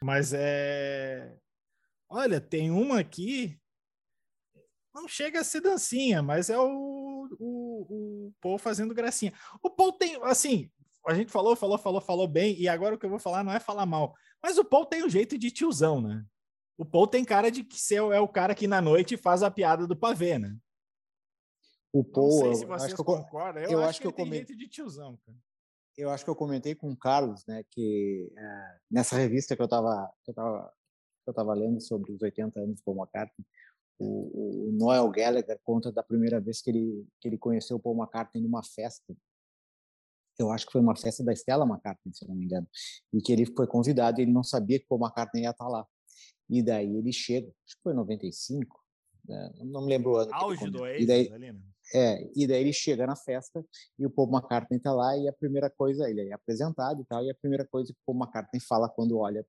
[0.00, 1.36] mas é,
[2.08, 3.58] olha, tem uma aqui,
[4.94, 9.32] não chega a ser dancinha, mas é o, o, o Paul fazendo gracinha.
[9.62, 10.70] O Paul tem, assim,
[11.08, 13.50] a gente falou, falou, falou, falou bem, e agora o que eu vou falar não
[13.52, 14.14] é falar mal.
[14.42, 16.22] Mas o Paul tem um jeito de tiozão, né?
[16.76, 19.86] O Paul tem cara de que é o cara que na noite faz a piada
[19.86, 20.54] do pavê, né?
[21.90, 23.62] O Paul, não sei se vocês acho concordam.
[23.62, 25.38] Eu, eu acho, acho, que, que eu comentei jeito de tiozão, cara.
[25.96, 29.64] Eu acho que eu comentei com o Carlos, né, que é, nessa revista que eu
[29.64, 30.72] estava que eu tava,
[31.24, 33.46] que eu tava lendo sobre os 80 anos do Paul McCartney,
[33.98, 37.96] o, o Noel Gallagher conta da primeira vez que ele que ele conheceu o Paul
[37.96, 39.16] McCartney numa festa
[40.38, 42.66] eu acho que foi uma festa da Stella McCartney, se não me engano,
[43.12, 45.68] e que ele foi convidado e ele não sabia que o Paul McCartney ia estar
[45.68, 45.86] lá.
[46.48, 48.80] E daí ele chega, acho que foi em 95,
[49.26, 49.52] né?
[49.64, 50.30] não me lembro o ano.
[50.32, 51.56] Auge do Oasis, daí, né?
[51.94, 53.64] É, e daí ele chega na festa
[53.98, 57.24] e o Paul McCartney está lá e a primeira coisa, ele é apresentado e tal,
[57.24, 59.44] e a primeira coisa que o Paul McCartney fala quando olha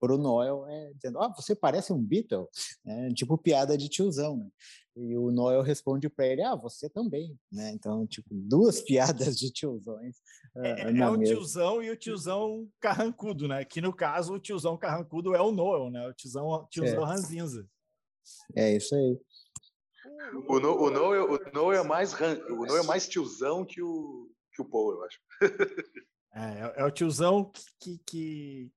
[0.00, 2.48] para o Noel é dizendo, ah, você parece um Beatle,
[2.86, 4.48] é, tipo piada de tiozão, né?
[4.96, 7.72] E o Noel responde para ele, ah, você também, né?
[7.72, 10.16] Então, tipo, duas piadas de tiozões.
[10.56, 13.64] É, é, é o tiozão e o tiozão carrancudo, né?
[13.64, 16.06] Que no caso o tiozão carrancudo é o Noel, né?
[16.06, 17.06] O tiozão, tiozão é.
[17.06, 17.68] ranzinza.
[18.54, 19.18] É isso aí.
[20.48, 24.30] O, no, o, Noel, o Noel é mais o Noel é mais tiozão que o
[24.54, 25.20] que o Paul, eu acho.
[26.36, 28.68] É, é, é o tiozão que, que,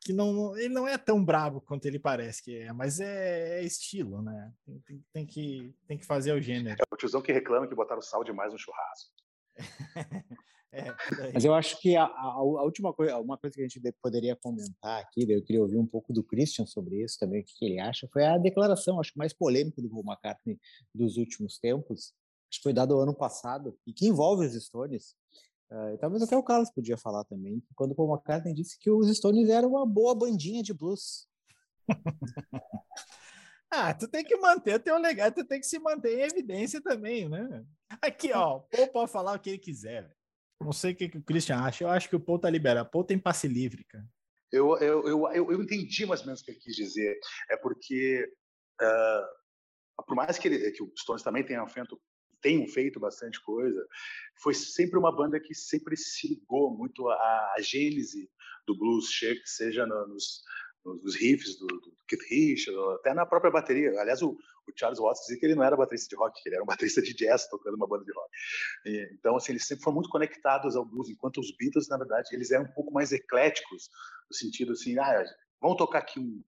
[0.00, 3.64] que não, ele não é tão brabo quanto ele parece que é, mas é, é
[3.64, 4.52] estilo, né?
[4.64, 6.80] Tem, tem, tem, que, tem que fazer o gênero.
[6.80, 9.10] É o tiozão que reclama que botaram sal demais no churrasco.
[10.72, 10.94] é,
[11.34, 14.36] mas eu acho que a, a, a, última coisa, uma coisa que a gente poderia
[14.36, 17.80] comentar aqui, eu queria ouvir um pouco do Christian sobre isso também, o que ele
[17.80, 20.58] acha, foi a declaração, acho que mais polêmica do Paul McCartney
[20.94, 22.14] dos últimos tempos,
[22.50, 25.16] acho que foi dado ano passado, e que envolve os Stones,
[25.70, 29.14] Uh, talvez até o Carlos podia falar também, quando o Paul McCartney disse que os
[29.14, 31.28] Stones eram uma boa bandinha de blues.
[33.70, 37.28] ah, tu tem que manter teu legado, tu tem que se manter em evidência também,
[37.28, 37.64] né?
[38.00, 40.10] Aqui, ó, o Paul pode falar o que ele quiser.
[40.60, 42.88] Não sei o que, que o Christian acha, eu acho que o Paul tá liberado.
[42.88, 44.04] O Paul tem passe livre, cara.
[44.50, 47.18] Eu, eu, eu, eu, eu entendi mais ou menos o que ele quis dizer.
[47.50, 48.26] É porque,
[48.80, 52.00] uh, por mais que, ele, que o Stones também tenha feito
[52.40, 53.86] tenham feito bastante coisa,
[54.42, 58.30] foi sempre uma banda que sempre se ligou muito à, à gênese
[58.66, 59.08] do blues,
[59.44, 60.42] seja nos,
[60.84, 63.98] nos riffs do, do Keith Richards, até na própria bateria.
[64.00, 66.56] Aliás, o, o, Charles Watts dizia que ele não era baterista de rock, que ele
[66.56, 68.30] era um baterista de jazz tocando uma banda de rock.
[68.86, 72.28] E, então, assim, eles sempre foram muito conectados ao blues, enquanto os Beatles, na verdade,
[72.32, 73.88] eles eram um pouco mais ecléticos,
[74.30, 75.24] no sentido assim, ah,
[75.60, 76.42] vamos tocar aqui um,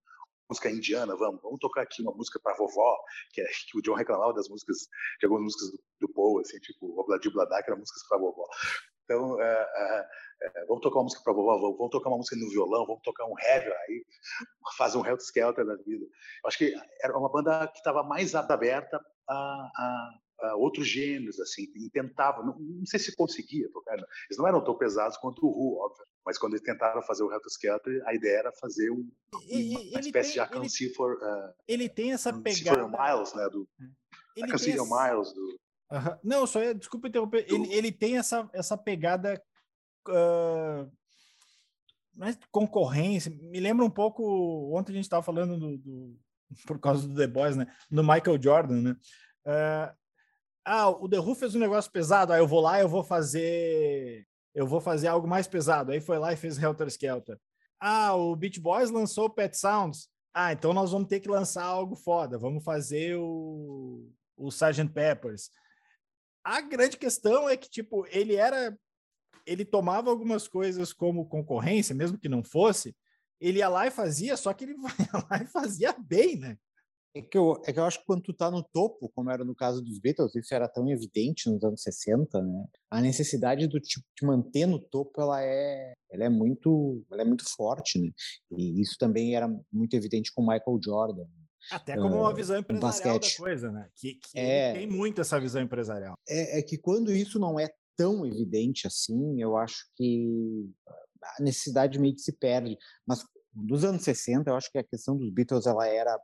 [0.50, 2.96] música indiana, vamos, vamos tocar aqui uma música para vovó,
[3.32, 4.76] que, é, que o John reclamava das músicas,
[5.18, 8.44] de algumas músicas do, do Paul, assim, tipo Obladi Bladá, que eram músicas para vovó.
[9.04, 10.06] Então, é, é,
[10.42, 13.02] é, vamos tocar uma música para vovó, vamos, vamos, tocar uma música no violão, vamos
[13.02, 14.04] tocar um heavy, aí
[14.76, 16.06] faz um Helter Skelter da vida.
[16.44, 20.10] Acho que era uma banda que estava mais aberta a, a,
[20.42, 24.62] a, outros gêneros, assim, e tentava, não, não, sei se conseguia tocar, eles não eram
[24.62, 28.38] tão pesados quanto o Who, óbvio, mas quando eles tentaram fazer o Helter a ideia
[28.38, 32.86] era fazer um, uma espécie tem, de Akan ele, for, uh, ele tem essa pegada...
[32.86, 33.48] Miles, né?
[33.48, 33.84] Do, é.
[34.36, 34.84] ele tem essa...
[34.84, 35.60] Miles do...
[36.22, 37.44] Não, só é, desculpa interromper.
[37.44, 37.52] Do...
[37.52, 39.42] Ele, ele tem essa, essa pegada
[40.08, 40.88] uh,
[42.52, 43.32] concorrência.
[43.32, 44.72] Me lembra um pouco.
[44.72, 46.16] Ontem a gente estava falando do, do,
[46.64, 47.66] por causa do The Boys, né?
[47.90, 48.96] No Michael Jordan, né?
[49.44, 49.96] Uh,
[50.64, 54.29] ah, o The Who fez um negócio pesado, aí eu vou lá, eu vou fazer
[54.54, 55.92] eu vou fazer algo mais pesado.
[55.92, 57.38] Aí foi lá e fez Helter Skelter.
[57.78, 60.08] Ah, o Beach Boys lançou Pet Sounds.
[60.34, 62.38] Ah, então nós vamos ter que lançar algo foda.
[62.38, 64.88] Vamos fazer o, o Sgt.
[64.92, 65.50] Peppers.
[66.44, 68.76] A grande questão é que, tipo, ele era.
[69.46, 72.94] Ele tomava algumas coisas como concorrência, mesmo que não fosse,
[73.40, 76.58] ele ia lá e fazia, só que ele ia lá e fazia bem, né?
[77.12, 79.44] É que, eu, é que eu acho que quando tu tá no topo, como era
[79.44, 82.64] no caso dos Beatles, isso era tão evidente nos anos 60, né?
[82.88, 87.24] A necessidade do tipo de manter no topo, ela é, ela é muito, ela é
[87.24, 88.10] muito forte, né?
[88.52, 91.26] E isso também era muito evidente com Michael Jordan.
[91.70, 93.88] Até como uma visão empresarial da coisa, né?
[93.96, 96.14] Que, que é, tem muito essa visão empresarial.
[96.28, 100.70] É, é que quando isso não é tão evidente assim, eu acho que
[101.22, 102.78] a necessidade meio que se perde.
[103.06, 106.18] Mas dos anos 60, eu acho que a questão dos Beatles ela era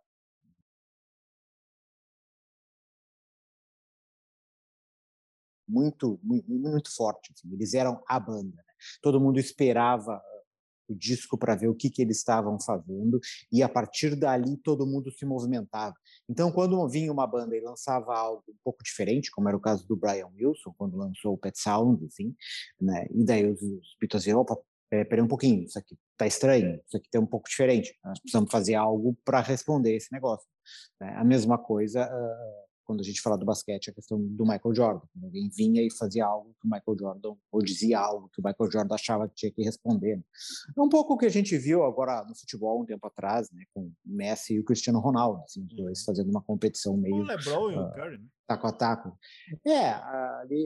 [5.76, 7.32] muito, muito, muito forte.
[7.32, 7.52] Assim.
[7.52, 8.56] Eles eram a banda.
[8.56, 8.74] Né?
[9.02, 10.20] Todo mundo esperava
[10.88, 13.18] o disco para ver o que, que eles estavam fazendo
[13.50, 15.94] e a partir dali todo mundo se movimentava.
[16.28, 19.86] Então, quando vinha uma banda e lançava algo um pouco diferente, como era o caso
[19.86, 22.34] do Brian Wilson, quando lançou o Pet Sound, assim,
[22.80, 23.06] né?
[23.10, 24.56] e daí os, os Beatles diziam, opa,
[24.90, 28.20] é, peraí um pouquinho, isso aqui tá estranho, isso aqui tá um pouco diferente, nós
[28.20, 30.46] precisamos fazer algo para responder esse negócio.
[31.00, 31.14] Né?
[31.16, 35.06] A mesma coisa uh, quando a gente fala do basquete, a questão do Michael Jordan.
[35.22, 38.70] Alguém vinha e fazia algo que o Michael Jordan, ou dizia algo que o Michael
[38.70, 40.16] Jordan achava que tinha que responder.
[40.16, 40.22] Né?
[40.76, 43.64] É um pouco o que a gente viu agora no futebol um tempo atrás, né,
[43.74, 46.04] com o Messi e o Cristiano Ronaldo, assim, os dois uhum.
[46.06, 47.16] fazendo uma competição meio.
[47.16, 48.26] O LeBron uh, e o ah, Curry, né?
[48.46, 49.18] Taco a taco.
[49.66, 49.88] É,
[50.40, 50.64] ali,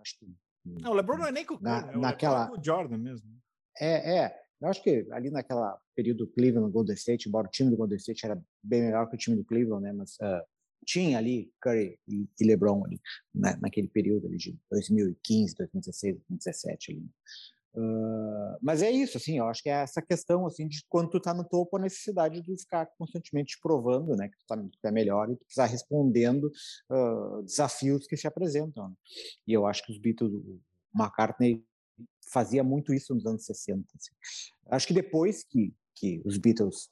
[0.00, 0.26] acho que.
[0.64, 2.48] Não, o LeBron não é nem com o Curry, na, é naquela...
[2.48, 3.28] com o Jordan mesmo.
[3.80, 4.42] É, é.
[4.60, 8.24] Eu acho que ali naquela período Cleveland, Golden State, embora o time do Golden State
[8.24, 9.92] era bem melhor que o time do Cleveland, né?
[9.92, 10.42] Mas uh,
[10.84, 13.00] tinha ali Curry e, LeBron ali,
[13.34, 17.06] né, naquele período ali de 2015, 2016, 2017 ali.
[17.74, 21.18] Uh, mas é isso, assim, eu acho que é essa questão, assim, de quando tu
[21.18, 24.90] tá no topo, a necessidade de ficar constantemente provando, né, que tu, tá, tu é
[24.90, 26.52] melhor e tu precisar respondendo
[26.90, 28.88] uh, desafios que se apresentam.
[28.88, 28.94] Né?
[29.46, 30.60] E eu acho que os Beatles, o
[30.94, 31.64] McCartney
[32.30, 33.86] fazia muito isso nos anos 60.
[33.96, 34.12] Assim.
[34.66, 36.90] Acho que depois que, que os Beatles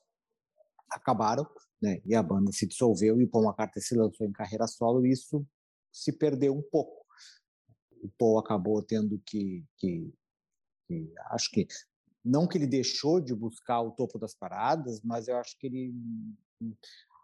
[0.90, 1.46] acabaram,
[1.80, 2.00] né?
[2.04, 5.12] E a banda se dissolveu e o Paul McCartney se lançou em carreira solo e
[5.12, 5.46] isso
[5.92, 7.04] se perdeu um pouco.
[8.02, 10.12] O Paul acabou tendo que, que,
[10.86, 11.66] que acho que
[12.24, 15.94] não que ele deixou de buscar o topo das paradas, mas eu acho que ele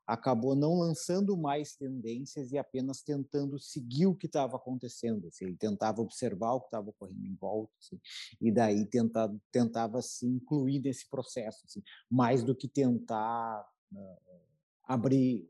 [0.07, 5.27] acabou não lançando mais tendências e apenas tentando seguir o que estava acontecendo.
[5.27, 8.01] Assim, ele tentava observar o que estava ocorrendo em volta, assim,
[8.41, 13.67] e daí tenta, tentava se incluir nesse processo, assim, mais do que tentar
[14.85, 15.49] abrir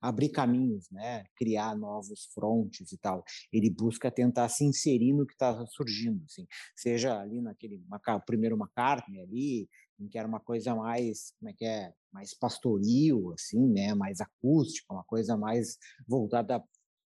[0.00, 3.24] abrir caminhos, né, criar novos frontes e tal.
[3.52, 6.46] Ele busca tentar se inserir no que está surgindo, assim,
[6.76, 7.82] seja ali naquele
[8.26, 13.32] primeiro McCartney ali, em que era uma coisa mais, como é que é, mais pastoril,
[13.32, 16.62] assim, né, mais acústica, uma coisa mais voltada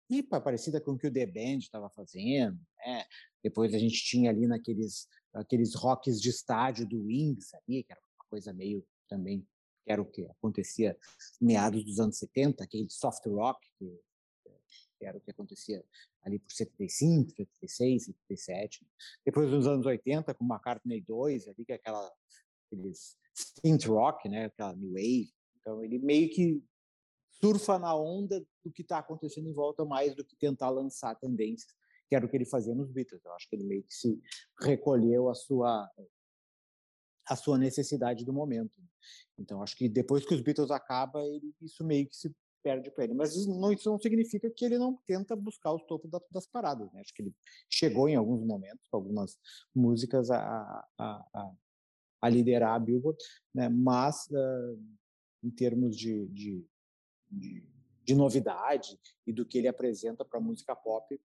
[0.09, 3.03] e parecida com o que o The Band estava fazendo, né?
[3.43, 7.99] Depois a gente tinha ali naqueles aqueles rocks de estádio do Wings ali, que era
[8.15, 9.45] uma coisa meio também
[9.85, 10.97] que era o que acontecia
[11.39, 14.01] meados dos anos 70, aquele soft rock, que,
[14.97, 15.85] que era o que acontecia
[16.23, 18.85] ali por 75, 76, 77.
[19.23, 22.11] Depois dos anos 80, com McCartney 2, ali, que é aquela,
[22.65, 23.15] aqueles
[23.63, 25.31] synth rock, né, aquela new wave.
[25.59, 26.63] Então, ele meio que
[27.39, 31.71] surfa na onda do que está acontecendo em volta mais do que tentar lançar tendências,
[32.09, 33.23] que era o que ele fazia nos Beatles.
[33.23, 34.19] Eu acho que ele meio que se
[34.59, 35.89] recolheu a sua
[37.27, 38.79] a sua necessidade do momento.
[39.37, 42.33] Então, acho que depois que os Beatles acaba, ele, isso meio que se
[42.65, 43.13] perde para ele.
[43.13, 46.47] Mas isso não, isso não, significa que ele não tenta buscar os topos das, das
[46.47, 46.91] paradas.
[46.91, 47.01] Né?
[47.01, 47.35] Acho que ele
[47.69, 49.37] chegou em alguns momentos, com algumas
[49.73, 51.51] músicas, a, a, a,
[52.21, 53.23] a liderar a Billboard,
[53.53, 53.69] né?
[53.69, 54.83] mas uh,
[55.43, 56.65] em termos de, de,
[57.29, 57.69] de,
[58.03, 61.21] de, novidade e do que ele apresenta para a música pop,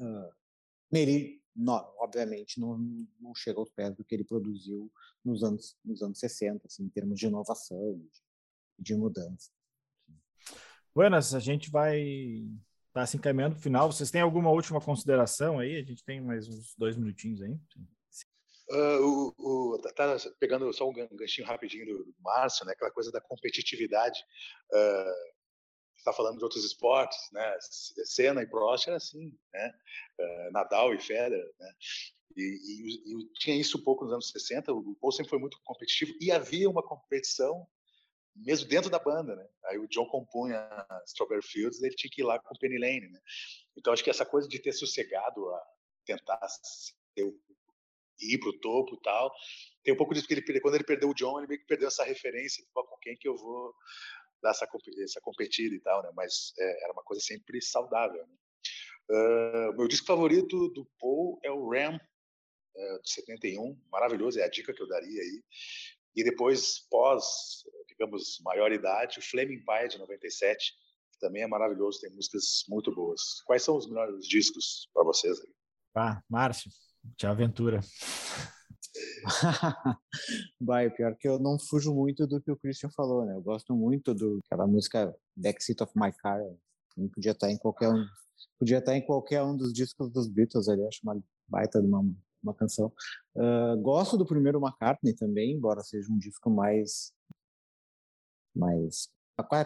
[0.00, 0.34] uh,
[0.92, 2.78] ele não, obviamente não,
[3.20, 4.90] não chega aos pés do que ele produziu
[5.24, 8.22] nos anos, nos anos 60, assim, em termos de inovação, de,
[8.78, 9.50] de mudança.
[10.94, 13.92] Buenas, a gente vai estar tá se encaminhando para o final.
[13.92, 15.76] Vocês têm alguma última consideração aí?
[15.76, 17.56] A gente tem mais uns dois minutinhos aí.
[18.70, 22.72] Uh, o, o, tá, tá pegando só um ganchinho rapidinho do, do Márcio, né?
[22.72, 24.18] Aquela coisa da competitividade.
[24.72, 25.39] Uh,
[26.00, 27.56] está falando de outros esportes, né?
[28.04, 29.74] Senna e Prost era assim, né?
[30.18, 31.72] Uh, Nadal e Federer, né?
[32.36, 34.72] E, e, e, tinha isso um pouco nos anos 60.
[34.72, 37.66] O Paul sempre foi muito competitivo e havia uma competição
[38.36, 39.46] mesmo dentro da banda, né?
[39.64, 40.68] Aí o John compunha
[41.06, 43.20] Strawberry Fields, ele tinha que ir lá com o Penny Lane, né?
[43.76, 45.62] Então acho que essa coisa de ter sossegado a
[46.04, 46.94] tentar ser,
[48.20, 49.32] ir para o topo e tal.
[49.82, 51.88] Tem um pouco disso que ele quando ele perdeu o John, ele meio que perdeu
[51.88, 53.74] essa referência, tipo, com quem que eu vou
[54.42, 54.66] dar essa,
[55.20, 56.10] competida e tal, né?
[56.14, 58.26] Mas é, era uma coisa sempre saudável.
[58.26, 58.34] Né?
[59.10, 64.48] Uh, meu disco favorito do Paul é o Ram, uh, de 71, maravilhoso, é a
[64.48, 65.42] dica que eu daria aí.
[66.14, 70.72] E depois, pós, digamos, maioridade, o Flaming Pie, de 97,
[71.12, 73.42] que também é maravilhoso, tem músicas muito boas.
[73.46, 75.52] Quais são os melhores discos para vocês aí?
[75.94, 76.70] Ah, Márcio,
[77.16, 77.80] te aventura.
[80.60, 83.34] Vai, pior que eu não fujo muito do que o Christian falou, né?
[83.34, 86.40] Eu gosto muito do aquela música Backseat of My Car.
[86.96, 88.04] Não podia estar em qualquer um,
[88.58, 92.04] podia estar em qualquer um dos discos dos Beatles ali, acho uma baita de uma,
[92.42, 92.92] uma canção.
[93.34, 97.12] Uh, gosto do primeiro McCartney também, embora seja um disco mais
[98.54, 99.08] mais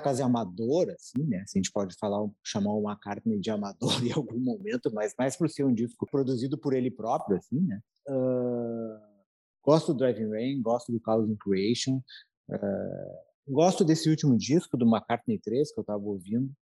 [0.03, 1.45] quase amador, assim, né?
[1.47, 5.37] Se a gente pode falar, chamar o McCartney de amador em algum momento, mas mais
[5.37, 7.81] por ser um disco produzido por ele próprio, assim, né?
[8.09, 9.01] Uh,
[9.65, 12.03] Gosto do Driving Rain, gosto do Chaos in Creation,
[12.51, 16.53] uh, gosto desse último disco do McCartney 3 que eu estava ouvindo.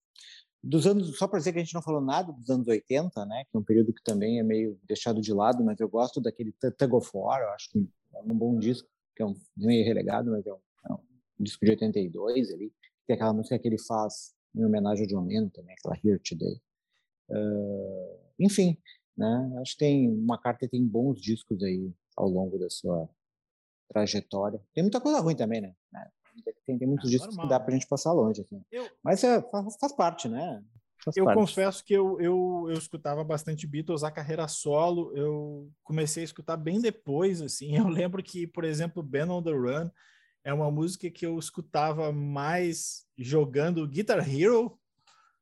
[0.62, 3.44] Dos anos, só para dizer que a gente não falou nada dos anos 80, né,
[3.50, 6.52] que é um período que também é meio deixado de lado, mas eu gosto daquele
[6.52, 7.80] Tug of War, eu acho que
[8.14, 11.00] é um bom disco, que é um meio relegado, mas é um, é um
[11.40, 12.72] disco de 82 ali.
[13.04, 16.60] Tem aquela música que ele faz em homenagem ao John Lennon também, aquela Here Today.
[17.28, 18.78] Uh, enfim,
[19.16, 23.08] né, acho que tem uma carta tem bons discos aí ao longo da sua
[23.88, 24.60] trajetória.
[24.74, 25.74] Tem muita coisa ruim também, né?
[26.66, 27.46] Tem, tem muitos é, discos normal.
[27.46, 28.40] que dá pra gente passar longe.
[28.40, 28.62] Assim.
[28.70, 30.62] Eu, Mas é, faz, faz, parte, né?
[31.04, 31.38] Faz eu parte.
[31.38, 36.56] confesso que eu, eu, eu escutava bastante Beatles, a carreira solo, eu comecei a escutar
[36.56, 37.76] bem depois, assim.
[37.76, 39.90] Eu lembro que, por exemplo, Ben on the Run
[40.44, 44.76] é uma música que eu escutava mais jogando Guitar Hero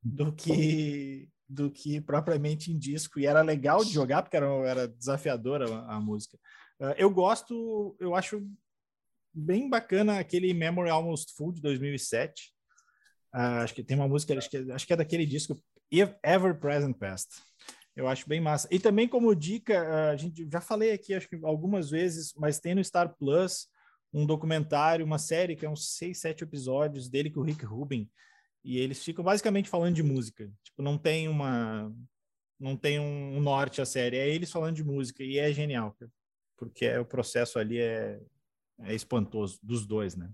[0.02, 4.86] do que do que propriamente em disco e era legal de jogar porque era, era
[4.86, 6.38] desafiadora a, música.
[6.78, 8.40] Uh, eu gosto, eu acho
[9.34, 12.53] bem bacana aquele Memory Almost Full de 2007.
[13.34, 16.59] Uh, ah, acho que tem uma música, acho que, acho que é daquele disco Ever
[16.61, 17.42] Present Past.
[17.96, 18.68] Eu acho bem massa.
[18.70, 22.61] E também como dica, uh, a gente já falei aqui acho que algumas vezes, mas
[22.61, 23.66] tem no Star Plus
[24.12, 28.09] um documentário, uma série que é uns seis, sete episódios dele com o Rick Rubin
[28.64, 30.50] e eles ficam basicamente falando de música.
[30.62, 31.92] Tipo, não tem uma
[32.58, 35.96] não tem um norte a série, é eles falando de música e é genial
[36.61, 38.20] porque é, o processo ali é,
[38.80, 40.30] é espantoso dos dois, né?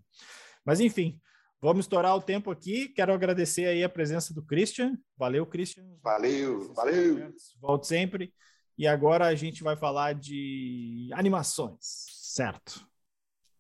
[0.65, 1.21] Mas enfim,
[1.63, 2.89] vamos estourar o tempo aqui.
[2.89, 4.99] Quero agradecer aí a presença do Christian.
[5.17, 5.87] Valeu, Christian.
[6.03, 7.33] Valeu, valeu.
[7.61, 8.35] Volte sempre.
[8.77, 12.85] E agora a gente vai falar de animações, certo?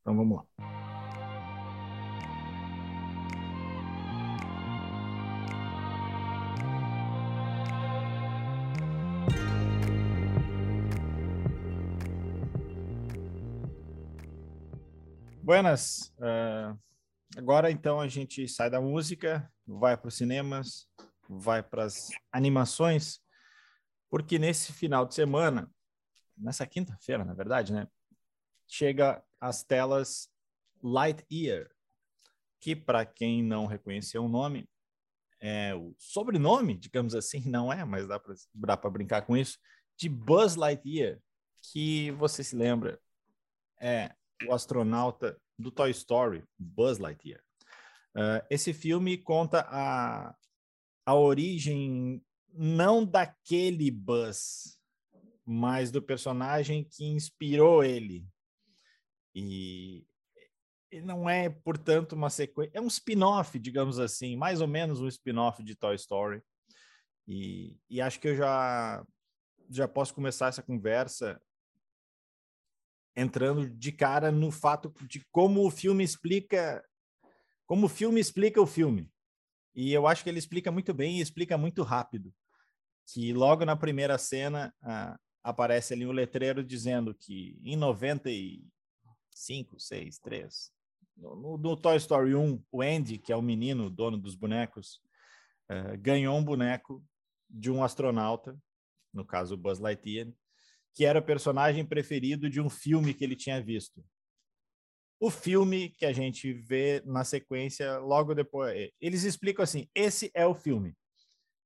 [0.00, 1.25] Então vamos lá.
[15.46, 16.12] Buenas.
[16.18, 16.76] Uh,
[17.36, 20.88] agora então a gente sai da música, vai para os cinemas,
[21.28, 23.20] vai para as animações,
[24.10, 25.70] porque nesse final de semana,
[26.36, 27.86] nessa quinta-feira, na verdade, né,
[28.66, 30.28] chega às telas
[30.82, 31.70] Lightyear,
[32.58, 34.68] que para quem não reconheceu o nome,
[35.40, 38.08] é o sobrenome, digamos assim, não é, mas
[38.52, 39.60] dá para brincar com isso,
[39.96, 41.20] de Buzz Lightyear,
[41.70, 43.00] que você se lembra
[43.80, 44.12] é
[44.44, 47.40] o astronauta do Toy Story, Buzz Lightyear.
[48.14, 50.34] Uh, esse filme conta a,
[51.04, 52.22] a origem
[52.52, 54.78] não daquele Buzz,
[55.44, 58.26] mas do personagem que inspirou ele.
[59.34, 60.06] E,
[61.02, 62.72] não é, portanto, uma sequência.
[62.74, 66.42] É um spin-off, digamos assim, mais ou menos um spin-off de Toy Story.
[67.28, 69.04] E, e acho que eu já,
[69.68, 71.40] já posso começar essa conversa
[73.16, 76.84] entrando de cara no fato de como o filme explica
[77.64, 79.10] como o filme explica o filme.
[79.74, 82.32] E eu acho que ele explica muito bem e explica muito rápido.
[83.12, 90.18] Que logo na primeira cena ah, aparece ali um letreiro dizendo que em 95, 6,
[90.18, 90.70] 3,
[91.16, 95.00] no, no Toy Story 1, o Andy, que é o menino, dono dos bonecos,
[95.70, 97.02] uh, ganhou um boneco
[97.48, 98.58] de um astronauta,
[99.12, 100.28] no caso o Buzz Lightyear,
[100.96, 104.02] que era o personagem preferido de um filme que ele tinha visto.
[105.20, 110.46] O filme que a gente vê na sequência, logo depois, eles explicam assim: esse é
[110.46, 110.96] o filme.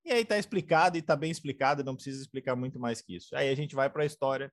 [0.04, 3.36] E aí tá explicado e tá bem explicado, não precisa explicar muito mais que isso.
[3.36, 4.52] Aí a gente vai para a história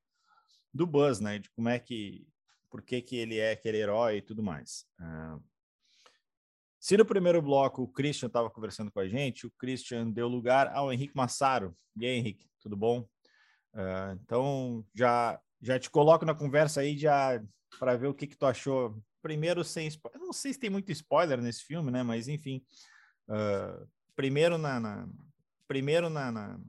[0.72, 1.40] do Buzz, né?
[1.40, 2.28] De como é que,
[2.70, 4.86] por que que ele é aquele herói e tudo mais.
[5.00, 5.44] Uh,
[6.80, 10.68] se no primeiro bloco o Christian estava conversando com a gente, o Christian deu lugar
[10.68, 11.76] ao Henrique Massaro.
[11.96, 13.08] E aí, Henrique, tudo bom?
[13.74, 17.43] Uh, então, já, já te coloco na conversa aí já
[17.80, 19.01] para ver o que, que tu achou.
[19.22, 20.22] Primeiro, sem spoiler.
[20.22, 22.03] Não sei se tem muito spoiler nesse filme, né?
[22.03, 22.63] Mas, enfim.
[23.28, 25.07] Uh, primeiro na, na,
[25.68, 26.32] Primeiro na.
[26.32, 26.59] na...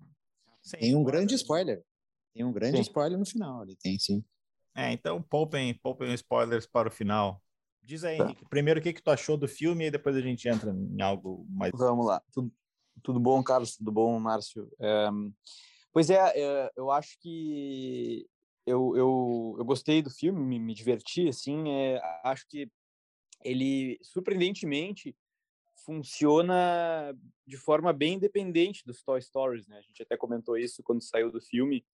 [0.73, 1.83] tem um grande spoiler.
[2.35, 2.83] Tem um grande sim.
[2.83, 3.63] spoiler no final.
[3.63, 4.25] Ele tem, sim.
[4.75, 7.43] É, então poupem, poupem spoilers para o final.
[7.83, 8.25] Diz aí, tá.
[8.25, 11.01] Henrique, primeiro o que, que tu achou do filme e depois a gente entra em
[11.01, 11.73] algo mais.
[11.75, 12.23] Vamos lá.
[12.33, 12.53] Tudo,
[13.03, 13.77] tudo bom, Carlos?
[13.77, 14.71] Tudo bom, Márcio?
[14.79, 15.09] É,
[15.93, 18.27] pois é, é, eu acho que
[18.67, 22.71] eu, eu, eu gostei do filme, me, me diverti, assim, é, acho que
[23.45, 25.17] ele, surpreendentemente,
[25.85, 27.17] funciona
[27.47, 29.79] de forma bem independente dos Toy Stories, né?
[29.79, 31.85] A gente até comentou isso quando saiu do filme,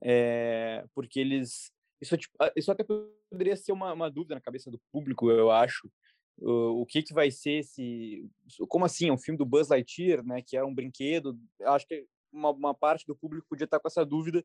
[0.00, 2.84] é, porque eles isso, tipo, isso até
[3.30, 5.88] poderia ser uma, uma, dúvida na cabeça do público, eu acho.
[6.36, 8.28] O, o que que vai ser esse
[8.68, 10.42] como assim é um filme do Buzz Lightyear, né?
[10.42, 11.38] Que é um brinquedo.
[11.60, 14.44] Acho que uma, uma parte do público podia estar com essa dúvida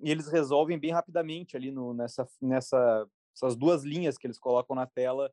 [0.00, 4.76] e eles resolvem bem rapidamente ali no, nessa nessa essas duas linhas que eles colocam
[4.76, 5.32] na tela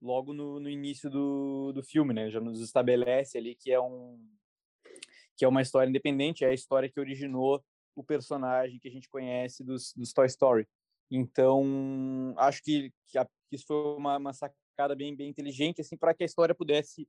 [0.00, 2.30] logo no, no início do, do filme, né?
[2.30, 4.18] Já nos estabelece ali que é um
[5.36, 7.64] que é uma história independente, é a história que originou
[7.96, 10.68] o personagem que a gente conhece dos, dos Toy Story.
[11.10, 15.96] Então, acho que, que, a, que isso foi uma, uma, sacada bem, bem inteligente, assim,
[15.96, 17.06] para que a história pudesse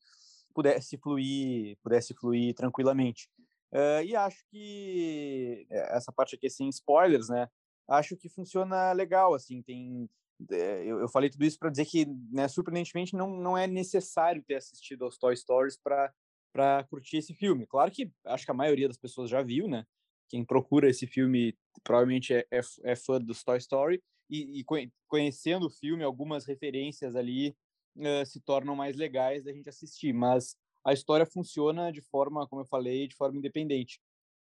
[0.54, 3.30] pudesse fluir, pudesse fluir tranquilamente.
[3.72, 7.48] Uh, e acho que eh, essa parte aqui sem spoilers, né?
[7.88, 10.10] Acho que funciona legal, assim, tem
[10.50, 14.44] é, eu, eu, falei tudo isso para dizer que, né, surpreendentemente, não, não é necessário
[14.44, 17.68] ter assistido aos Toy Stories para curtir esse filme.
[17.68, 19.86] Claro que acho que a maioria das pessoas já viu, né?
[20.30, 24.66] Quem procura esse filme provavelmente é, é, é fã dos Toy Story e, e,
[25.08, 27.56] conhecendo o filme, algumas referências ali
[27.98, 30.14] uh, se tornam mais legais da gente assistir.
[30.14, 34.02] Mas a história funciona de forma, como eu falei, de forma independente.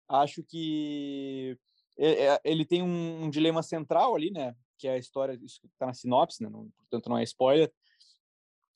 [0.09, 1.59] Acho que
[2.45, 4.55] ele tem um, um dilema central ali, né?
[4.78, 6.49] que é a história, isso está na sinopse, né?
[6.49, 7.70] Não, portanto não é spoiler,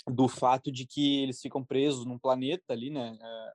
[0.06, 3.16] do fato de que eles ficam presos num planeta ali, né?
[3.22, 3.52] É,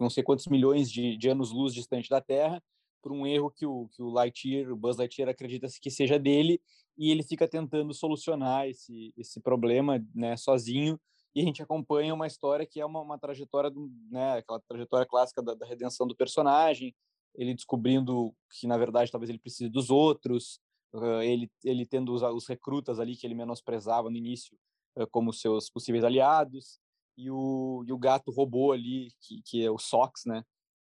[0.00, 2.62] não sei quantos milhões de, de anos-luz distante da Terra,
[3.02, 6.60] por um erro que o, que o Lightyear, o Buzz Lightyear acredita que seja dele,
[6.98, 10.98] e ele fica tentando solucionar esse, esse problema, né, sozinho,
[11.36, 13.70] e a gente acompanha uma história que é uma, uma trajetória,
[14.10, 16.96] né, aquela trajetória clássica da, da redenção do personagem,
[17.34, 20.58] ele descobrindo que, na verdade, talvez ele precise dos outros,
[20.94, 24.56] uh, ele, ele tendo os, os, recrutas ali que ele menosprezava no início
[24.96, 26.80] uh, como seus possíveis aliados,
[27.18, 30.42] e o, e o gato robô ali, que, que é o Sox, né?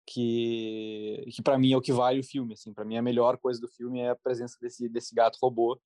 [0.07, 3.37] Que, que para mim é o que vale o filme, assim, para mim a melhor
[3.37, 5.77] coisa do filme é a presença desse, desse gato robô.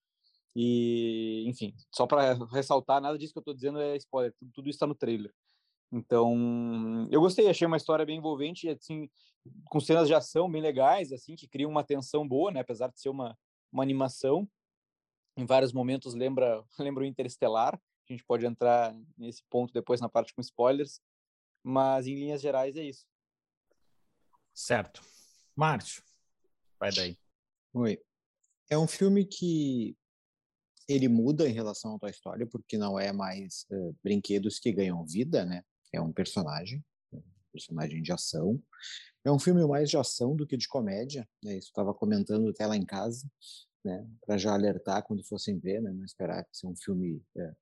[0.55, 4.69] E, enfim, só para ressaltar, nada disso que eu estou dizendo é spoiler, tudo, tudo
[4.69, 5.33] isso está no trailer.
[5.91, 9.09] Então, eu gostei, achei uma história bem envolvente, assim,
[9.69, 12.99] com cenas de ação bem legais, assim, que criam uma tensão boa, né, apesar de
[12.99, 13.37] ser uma,
[13.71, 14.47] uma animação.
[15.35, 17.75] Em vários momentos lembra, lembra o Interestelar.
[17.75, 20.99] A gente pode entrar nesse ponto depois na parte com spoilers.
[21.63, 23.05] Mas em linhas gerais é isso.
[24.53, 25.01] Certo.
[25.55, 26.03] Márcio,
[26.77, 27.17] vai daí.
[27.73, 27.97] Oi.
[28.69, 29.95] É um filme que
[30.87, 35.05] ele muda em relação à tua história, porque não é mais uh, brinquedos que ganham
[35.05, 35.63] vida, né?
[35.93, 37.21] É um personagem, um
[37.51, 38.61] personagem de ação.
[39.23, 41.57] É um filme mais de ação do que de comédia, né?
[41.57, 43.29] Isso estava comentando até lá em casa,
[43.83, 44.05] né?
[44.25, 45.91] Para já alertar quando fossem ver, né?
[45.91, 47.53] Não esperar que seja um filme é,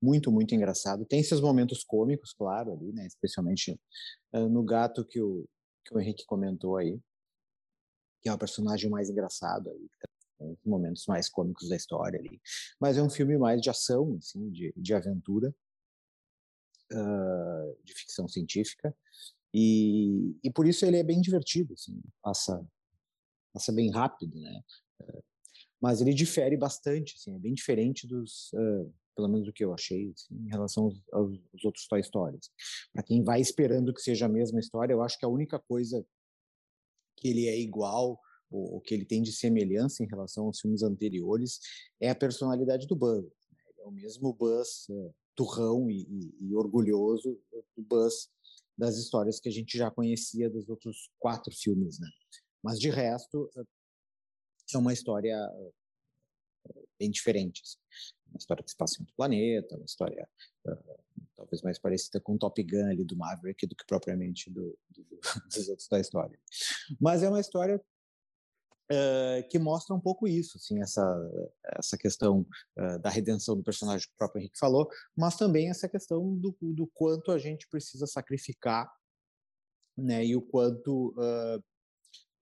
[0.00, 1.04] muito, muito engraçado.
[1.04, 3.06] Tem seus momentos cômicos, claro, ali, né?
[3.06, 3.78] Especialmente
[4.32, 5.46] uh, no gato que o,
[5.84, 7.00] que o Henrique comentou aí,
[8.22, 9.88] que é o personagem mais engraçado aí,
[10.38, 12.40] os momentos mais cômicos da história ali.
[12.80, 15.54] Mas é um filme mais de ação, assim, de, de aventura,
[16.92, 18.94] uh, de ficção científica.
[19.52, 22.66] E, e por isso ele é bem divertido, assim, passa,
[23.52, 24.62] passa bem rápido, né?
[25.00, 25.22] Uh,
[25.80, 29.72] mas ele difere bastante, assim, é bem diferente dos, uh, pelo menos do que eu
[29.72, 32.50] achei, assim, em relação aos, aos outros Toy Stories.
[32.92, 36.04] Para quem vai esperando que seja a mesma história, eu acho que a única coisa
[37.16, 38.18] que ele é igual
[38.50, 41.58] o, que ele tem de semelhança em relação aos filmes anteriores
[42.00, 43.24] é a personalidade do Buzz.
[43.24, 43.58] Né?
[43.78, 47.40] É o mesmo Buzz uh, turrão e, e, e, orgulhoso
[47.76, 48.28] do Buzz
[48.76, 52.08] das histórias que a gente já conhecia dos outros quatro filmes, né?
[52.62, 53.48] Mas de resto
[54.74, 55.36] é uma história
[56.98, 57.78] bem diferente, assim.
[58.28, 60.28] uma história que se passa em outro planeta, uma história
[60.66, 61.00] uh,
[61.36, 65.04] talvez mais parecida com Top Gun ali do Maverick do que propriamente do, do,
[65.52, 66.38] dos outros da história.
[67.00, 67.80] Mas é uma história
[68.90, 71.02] Uh, que mostra um pouco isso, assim, essa,
[71.78, 72.46] essa questão
[72.78, 76.54] uh, da redenção do personagem que o próprio Henrique falou, mas também essa questão do,
[76.60, 78.92] do quanto a gente precisa sacrificar,
[79.96, 81.64] né, e o quanto uh,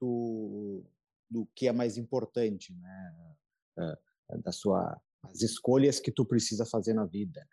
[0.01, 0.84] do,
[1.30, 3.36] do que é mais importante, né?
[3.78, 7.47] Uh, da sua as escolhas que tu precisa fazer na vida,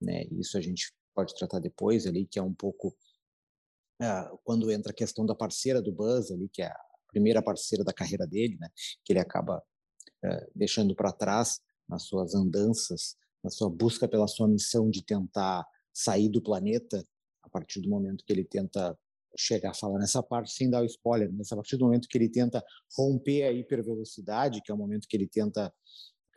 [0.00, 0.22] né?
[0.22, 0.24] né?
[0.32, 2.96] Isso a gente pode tratar depois ali, que é um pouco
[4.00, 7.84] uh, quando entra a questão da parceira do Buzz ali, que é a primeira parceira
[7.84, 8.68] da carreira dele, né?
[9.04, 14.48] Que ele acaba uh, deixando para trás nas suas andanças, na sua busca pela sua
[14.48, 17.04] missão de tentar sair do planeta,
[17.42, 18.98] a partir do momento que ele tenta
[19.38, 22.18] chegar a falar nessa parte sem dar o spoiler, nessa a partir do momento que
[22.18, 22.64] ele tenta
[22.96, 25.72] romper a hipervelocidade, que é o momento que ele tenta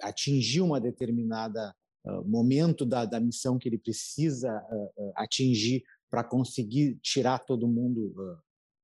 [0.02, 1.74] atingir uma determinada
[2.06, 7.68] uh, momento da, da missão que ele precisa uh, uh, atingir para conseguir tirar todo
[7.68, 8.14] mundo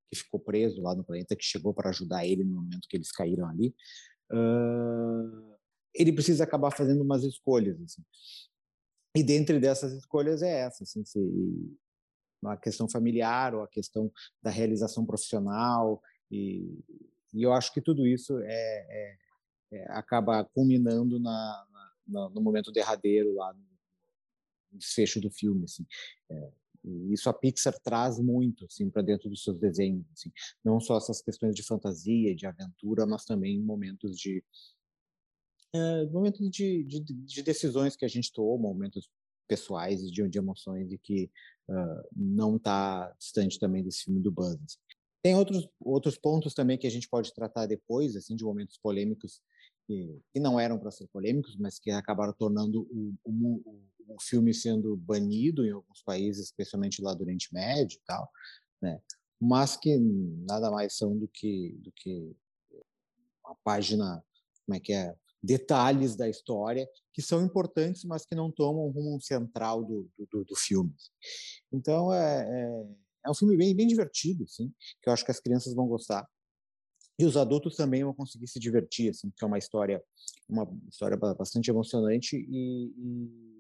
[0.10, 3.12] que ficou preso lá no planeta, que chegou para ajudar ele no momento que eles
[3.12, 3.76] caíram ali,
[5.94, 7.82] ele precisa acabar fazendo umas escolhas.
[7.82, 8.04] Assim.
[9.16, 11.20] E dentre dessas escolhas é essa, assim, se,
[12.46, 16.84] a questão familiar ou a questão da realização profissional e,
[17.34, 19.18] e eu acho que tudo isso é, é,
[19.72, 21.68] é acaba culminando na,
[22.08, 23.66] na, no momento derradeiro lá no
[24.78, 25.86] desfecho do filme assim
[26.30, 26.52] é,
[27.12, 30.32] isso a Pixar traz muito assim para dentro dos seus desenhos assim
[30.64, 34.44] não só essas questões de fantasia de aventura mas também momentos de
[35.76, 39.10] é, momentos de, de, de, decisões que a gente toma momentos
[39.48, 41.30] pessoais e de, de emoções e que
[41.70, 44.56] uh, não está distante também desse filme do Buzz.
[44.56, 44.78] Assim.
[45.22, 49.42] Tem outros, outros pontos também que a gente pode tratar depois, assim, de momentos polêmicos
[49.86, 53.84] que, que não eram para ser polêmicos, mas que acabaram tornando o, o, o,
[54.20, 58.30] filme sendo banido em alguns países, especialmente lá do Oriente Médio e tal,
[58.82, 59.02] né?
[59.40, 62.36] Mas que nada mais são do que do que
[63.44, 64.24] uma página,
[64.66, 68.90] como é que é, detalhes da história que são importantes, mas que não tomam o
[68.90, 70.94] rumo central do, do, do filme.
[71.72, 72.86] Então, é, é,
[73.26, 76.28] é, um filme bem, bem divertido, assim, que eu acho que as crianças vão gostar.
[77.18, 80.04] E os adultos também vão conseguir se divertir, assim, que é uma história,
[80.50, 83.55] uma história bastante emocionante e, e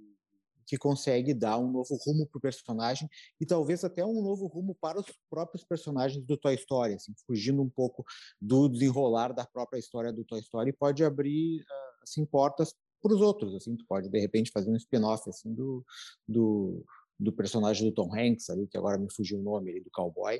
[0.65, 3.09] que consegue dar um novo rumo para o personagem
[3.39, 7.61] e talvez até um novo rumo para os próprios personagens do Toy Story, assim, fugindo
[7.61, 8.03] um pouco
[8.41, 13.21] do desenrolar da própria história do Toy Story, pode abrir ah, assim portas para os
[13.21, 15.85] outros, assim, tu pode de repente fazer um spin-off assim do,
[16.27, 16.83] do
[17.17, 20.39] do personagem do Tom Hanks ali, que agora me fugiu o nome ali, do cowboy,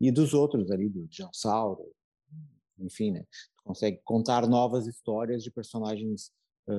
[0.00, 1.92] e dos outros ali, do Dinossauro,
[2.78, 3.24] enfim, né?
[3.56, 6.32] Tu consegue contar novas histórias de personagens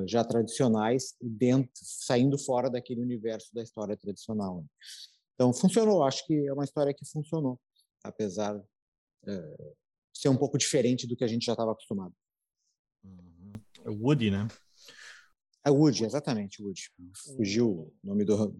[0.05, 4.61] já tradicionais, dentro, saindo fora daquele universo da história tradicional.
[4.61, 4.67] Né.
[5.35, 7.59] Então, funcionou, acho que é uma história que funcionou,
[8.03, 8.63] apesar de
[10.13, 12.13] ser um pouco diferente do que a gente já estava acostumado.
[13.03, 13.53] Uhum.
[13.85, 14.47] É Woody, né?
[15.63, 16.89] É Woody, exatamente, Woody.
[17.35, 18.57] Fugiu o nome do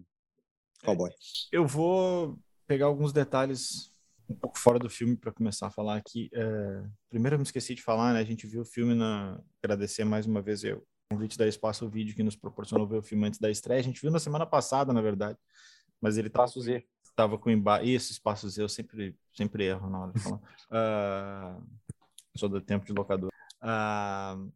[0.84, 1.10] cowboy.
[1.50, 3.92] Eu vou pegar alguns detalhes
[4.28, 6.28] um pouco fora do filme para começar a falar aqui.
[6.32, 6.84] É...
[7.08, 8.20] Primeiro, eu me esqueci de falar, né?
[8.20, 9.42] A gente viu o filme na.
[9.62, 13.26] Agradecer mais uma vez eu, convite da Espaço Vídeo que nos proporcionou ver o filme
[13.26, 13.80] antes da estreia.
[13.80, 15.38] A gente viu na semana passada, na verdade,
[16.00, 16.84] mas ele Espaço Z.
[17.16, 17.86] Tava com embaixo.
[17.86, 20.40] Isso, Espaço Z, eu sempre, sempre erro na hora de falar.
[20.70, 21.66] uh,
[22.36, 23.30] sou do tempo de locador.
[23.62, 24.52] Uh,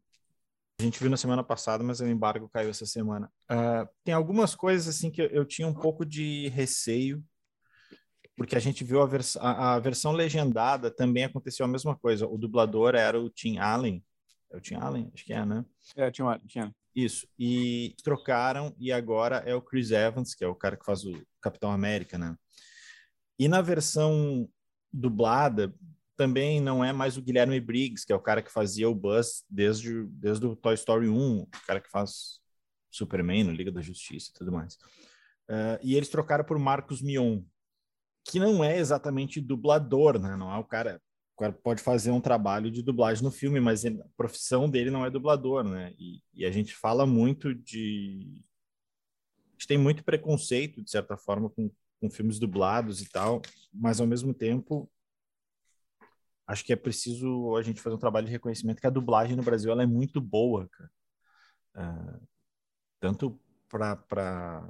[0.79, 3.33] a gente viu na semana passada, mas o embargo caiu essa semana.
[3.51, 7.25] Uh, tem algumas coisas assim que eu, eu, tinha um pouco de receio,
[8.37, 12.27] porque a gente viu a, vers a, a, versão legendada também aconteceu a mesma coisa.
[12.27, 14.05] O dublador era o Tim Allen,
[14.53, 15.11] é o Tim Allen?
[15.13, 15.65] Acho que é, né?
[15.97, 16.75] É, Tim Allen.
[16.95, 17.27] Isso.
[17.39, 21.27] E trocaram e agora é o Chris Evans, que é o cara que faz o
[21.41, 22.37] Capitão América, né?
[23.39, 24.49] E na versão
[24.93, 25.75] dublada
[26.17, 29.45] também não é mais o Guilherme Briggs, que é o cara que fazia o Buzz
[29.49, 32.41] desde, desde o Toy Story 1, o cara que faz
[32.91, 34.75] Superman no Liga da Justiça e tudo mais.
[35.49, 37.43] Uh, e eles trocaram por Marcos Mion,
[38.25, 40.37] que não é exatamente dublador, né?
[40.37, 41.01] Não é o cara
[41.37, 45.11] cara pode fazer um trabalho de dublagem no filme, mas a profissão dele não é
[45.11, 45.95] dublador, né?
[45.99, 48.43] E, e, a gente fala muito de.
[49.49, 51.71] A gente tem muito preconceito, de certa forma, com,
[52.01, 53.41] com filmes dublados e tal,
[53.73, 54.91] mas ao mesmo tempo.
[56.47, 59.45] Acho que é preciso a gente fazer um trabalho de reconhecimento que a dublagem no
[59.45, 60.91] Brasil ela é muito boa, cara.
[61.75, 62.29] Uh,
[63.01, 64.69] tanto para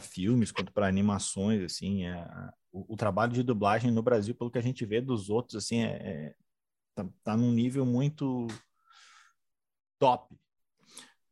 [0.00, 2.24] filmes quanto para animações, assim, é,
[2.70, 5.82] o, o, trabalho de dublagem no Brasil, pelo que a gente vê dos outros, assim,
[5.82, 6.34] é, é
[6.94, 8.46] tá, tá num nível muito
[9.98, 10.34] top.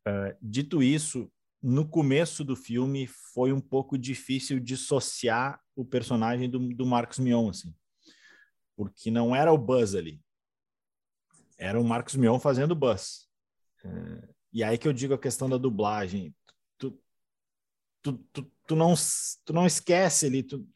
[0.06, 1.30] Uh, dito isso,
[1.62, 7.50] no começo do filme foi um pouco difícil dissociar o personagem do, do Marcos Mion,
[7.50, 7.74] assim,
[8.76, 10.20] porque não era o Buzz ali,
[11.58, 13.28] era o Marcos Mion fazendo Buzz.
[13.84, 16.34] Uh, e aí que eu digo a questão da dublagem.
[18.02, 18.94] Tu, tu, tu, não,
[19.44, 20.66] tu não esquece ali, tu,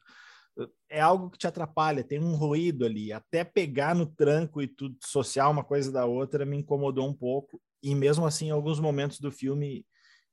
[0.89, 3.11] é algo que te atrapalha, tem um ruído ali.
[3.11, 7.61] Até pegar no tranco e tudo social uma coisa da outra me incomodou um pouco.
[7.83, 9.85] E mesmo assim, em alguns momentos do filme,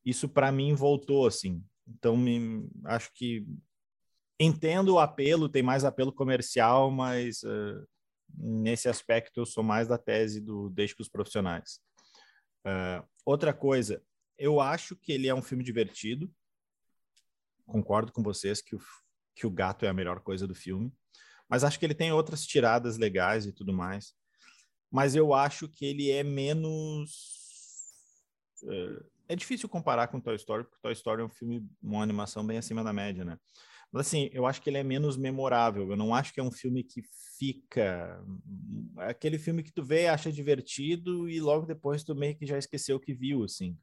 [0.04, 1.62] isso para mim voltou assim.
[1.86, 3.46] Então, me, acho que
[4.38, 7.86] entendo o apelo, tem mais apelo comercial, mas uh,
[8.36, 11.80] nesse aspecto eu sou mais da tese do deixe com os profissionais.
[12.66, 14.02] Uh, outra coisa,
[14.38, 16.32] eu acho que ele é um filme divertido.
[17.66, 18.80] Concordo com vocês que o,
[19.34, 20.92] que o gato é a melhor coisa do filme,
[21.48, 24.14] mas acho que ele tem outras tiradas legais e tudo mais.
[24.90, 27.10] Mas eu acho que ele é menos.
[28.62, 32.46] Uh, é difícil comparar com Toy Story, porque Toy Story é um filme, uma animação
[32.46, 33.38] bem acima da média, né?
[33.92, 35.90] Mas assim, eu acho que ele é menos memorável.
[35.90, 37.02] Eu não acho que é um filme que
[37.38, 38.24] fica.
[39.00, 42.56] É aquele filme que tu vê, acha divertido e logo depois tu meio que já
[42.56, 43.76] esqueceu o que viu, assim.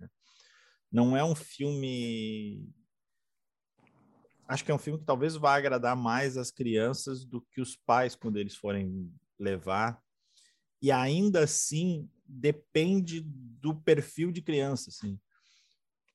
[0.92, 2.68] Não é um filme.
[4.50, 7.76] Acho que é um filme que talvez vá agradar mais as crianças do que os
[7.76, 10.02] pais quando eles forem levar.
[10.82, 15.20] E ainda assim depende do perfil de criança, assim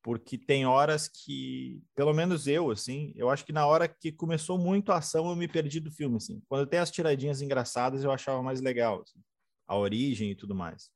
[0.05, 4.59] porque tem horas que, pelo menos eu, assim, eu acho que na hora que começou
[4.59, 6.43] muito a ação, eu me perdi do filme, assim.
[6.47, 9.19] Quando tem as tiradinhas engraçadas, eu achava mais legal, assim,
[9.67, 10.91] a origem e tudo mais.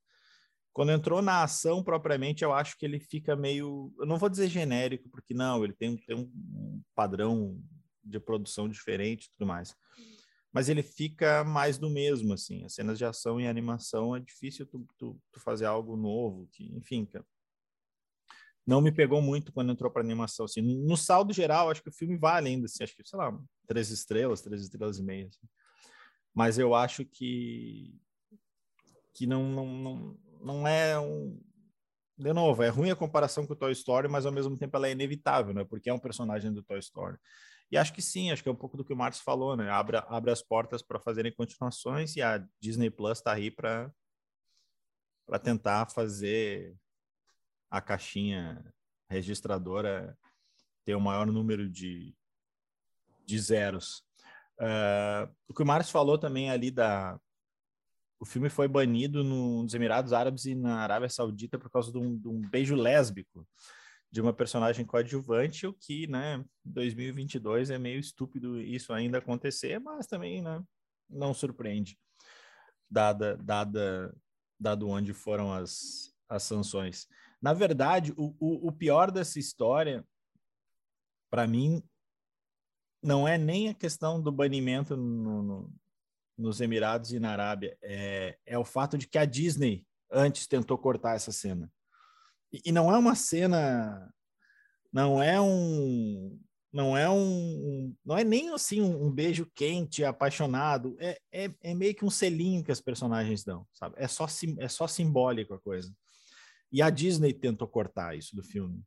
[0.78, 4.46] Quando entrou na ação propriamente, eu acho que ele fica meio, eu não vou dizer
[4.46, 7.60] genérico, porque não, ele tem, tem um padrão
[8.04, 9.74] de produção diferente e tudo mais.
[10.52, 12.64] Mas ele fica mais do mesmo, assim.
[12.64, 16.72] As cenas de ação e animação é difícil tu, tu, tu fazer algo novo, que,
[16.76, 17.08] enfim,
[18.64, 20.44] não me pegou muito quando entrou para animação.
[20.44, 20.62] Assim.
[20.62, 23.90] No saldo geral, acho que o filme vale ainda, assim, acho que, sei lá, três
[23.90, 25.26] estrelas, três estrelas e meia.
[25.26, 25.48] Assim.
[26.32, 28.00] Mas eu acho que,
[29.12, 31.40] que não, não, não, não é um.
[32.16, 34.88] De novo, é ruim a comparação com o Toy Story, mas ao mesmo tempo ela
[34.88, 35.64] é inevitável, né?
[35.64, 37.16] Porque é um personagem do Toy Story.
[37.70, 39.70] E acho que sim, acho que é um pouco do que o Marcos falou, né?
[39.70, 43.92] Abre, abre as portas para fazerem continuações e a Disney Plus está aí para
[45.42, 46.74] tentar fazer
[47.70, 48.64] a caixinha
[49.08, 50.18] registradora
[50.84, 52.14] ter o maior número de,
[53.26, 54.02] de zeros.
[54.58, 57.20] Uh, o que o Márcio falou também ali da.
[58.20, 62.18] O filme foi banido nos Emirados Árabes e na Arábia Saudita por causa de um,
[62.18, 63.46] de um beijo lésbico
[64.10, 70.06] de uma personagem coadjuvante, o que, né, 2022 é meio estúpido isso ainda acontecer, mas
[70.06, 70.62] também, né,
[71.08, 71.98] não surpreende,
[72.90, 74.14] dada, dada,
[74.58, 77.06] dado onde foram as, as sanções.
[77.40, 80.04] Na verdade, o, o, o pior dessa história,
[81.30, 81.82] para mim,
[83.02, 85.72] não é nem a questão do banimento no, no,
[86.38, 90.78] nos Emirados e na Arábia, é, é o fato de que a Disney antes tentou
[90.78, 91.70] cortar essa cena.
[92.52, 94.08] E, e não é uma cena,
[94.92, 96.40] não é um,
[96.72, 101.74] não é um, não é nem assim um, um beijo quente, apaixonado, é, é, é,
[101.74, 103.96] meio que um selinho que as personagens dão, sabe?
[103.98, 104.26] É só,
[104.58, 105.92] é só simbólico a coisa.
[106.70, 108.82] E a Disney tentou cortar isso do filme.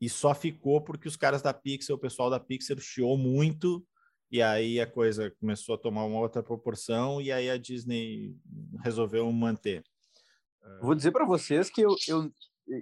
[0.00, 3.84] E só ficou porque os caras da Pixar, o pessoal da Pixar chiou muito,
[4.30, 8.36] e aí a coisa começou a tomar uma outra proporção, e aí a Disney
[8.82, 9.84] resolveu manter.
[10.80, 12.30] Vou dizer para vocês que eu, eu,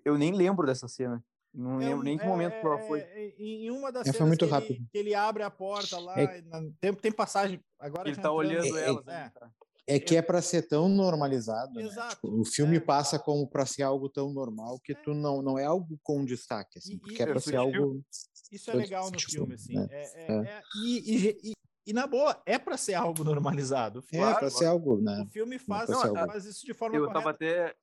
[0.05, 1.23] eu nem lembro dessa cena.
[1.55, 3.01] Não é, lembro nem que é, momento que ela foi.
[3.01, 4.73] É, em uma das é, cenas muito que, rápido.
[4.73, 6.43] Ele, que ele abre a porta lá, é
[6.81, 7.65] tem, tem passagem.
[7.79, 9.03] Agora ele tá olhando ela.
[9.09, 11.73] É, é que é para ser tão normalizado.
[11.73, 11.89] Né?
[12.11, 12.81] Tipo, o filme é.
[12.81, 16.79] passa como para ser algo tão normal que tu não, não é algo com destaque,
[16.79, 18.03] assim, porque é para ser algo.
[18.51, 19.75] Isso é legal no filme, assim.
[19.75, 19.87] Né?
[19.91, 20.63] É, é, é.
[20.85, 21.53] e, e,
[21.87, 24.03] e, na boa, é para ser algo normalizado.
[24.03, 25.23] Claro, é para ser algo, né?
[25.23, 27.19] O filme faz, não, faz isso de forma eu correta.
[27.19, 27.77] Tava até...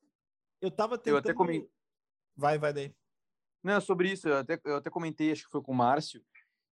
[0.62, 1.14] Eu tava tentando...
[1.14, 1.70] Eu até comentei...
[2.36, 2.96] Vai, vai daí.
[3.64, 6.22] Não, sobre isso, eu até, eu até comentei, acho que foi com o Márcio,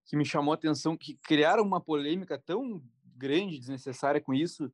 [0.05, 2.83] que me chamou a atenção que criaram uma polêmica tão
[3.15, 4.71] grande, desnecessária com isso,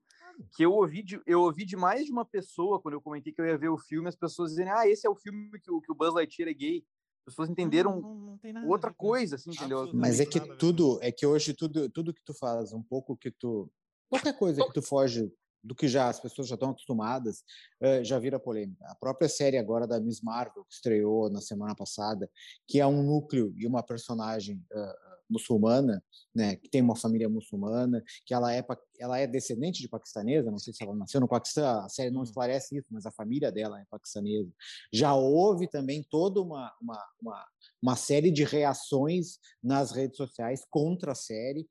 [0.55, 3.41] que eu ouvi, de, eu ouvi de mais de uma pessoa, quando eu comentei que
[3.41, 5.81] eu ia ver o filme, as pessoas dizendo, ah, esse é o filme que o,
[5.81, 6.85] que o Buzz Lightyear é gay.
[7.27, 9.91] As pessoas entenderam não, não, outra coisa, assim, entendeu?
[9.93, 13.29] Mas é que tudo, é que hoje tudo, tudo que tu faz, um pouco que
[13.29, 13.69] tu...
[14.09, 15.29] Qualquer coisa que tu foge
[15.63, 17.43] do que já as pessoas já estão acostumadas,
[17.81, 18.85] uh, já vira polêmica.
[18.87, 22.29] A própria série agora da Miss Marvel, que estreou na semana passada,
[22.67, 26.03] que é um núcleo e uma personagem uh, muçulmana,
[26.33, 28.65] né, que tem uma família muçulmana, que ela é
[28.99, 32.21] ela é descendente de paquistanesa, não sei se ela nasceu no Paquistão, a série não
[32.21, 32.23] hum.
[32.23, 34.51] esclarece isso, mas a família dela é paquistanesa.
[34.91, 37.45] Já houve também toda uma, uma, uma,
[37.81, 41.67] uma série de reações nas redes sociais contra a série,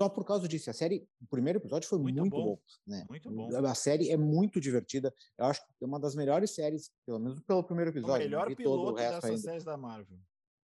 [0.00, 0.70] só por causa disso.
[0.70, 2.44] A série, o primeiro episódio foi muito, muito bom.
[2.44, 2.58] bom.
[2.86, 3.04] né?
[3.06, 3.66] Muito bom.
[3.66, 5.14] A série é muito divertida.
[5.36, 8.26] Eu acho que é uma das melhores séries, pelo menos pelo primeiro episódio.
[8.26, 10.18] O melhor piloto dessas séries da Marvel.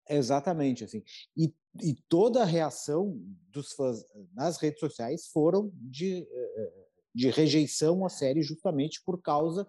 [0.08, 1.02] Exatamente, assim.
[1.36, 3.20] E, e toda a reação
[3.50, 9.68] dos fãs nas redes sociais foram de, eh, de rejeição à série justamente por causa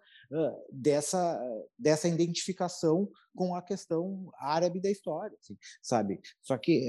[0.72, 1.41] dessa,
[1.78, 6.22] dessa identificação com a questão árabe da história, assim, sabe?
[6.41, 6.88] Só que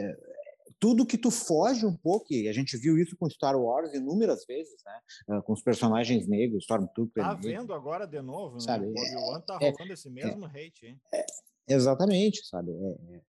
[0.79, 4.45] tudo que tu foge um pouco, e a gente viu isso com Star Wars inúmeras
[4.47, 5.41] vezes, né?
[5.43, 7.23] Com os personagens negros, Stormtrooper.
[7.23, 8.61] Tá vendo agora de novo, né?
[8.61, 8.87] Sabe?
[8.87, 11.01] O Obi-Wan tá é, rolando é, esse mesmo é, hate, hein?
[11.13, 11.27] É,
[11.69, 12.71] exatamente, sabe?
[12.73, 13.21] É, é,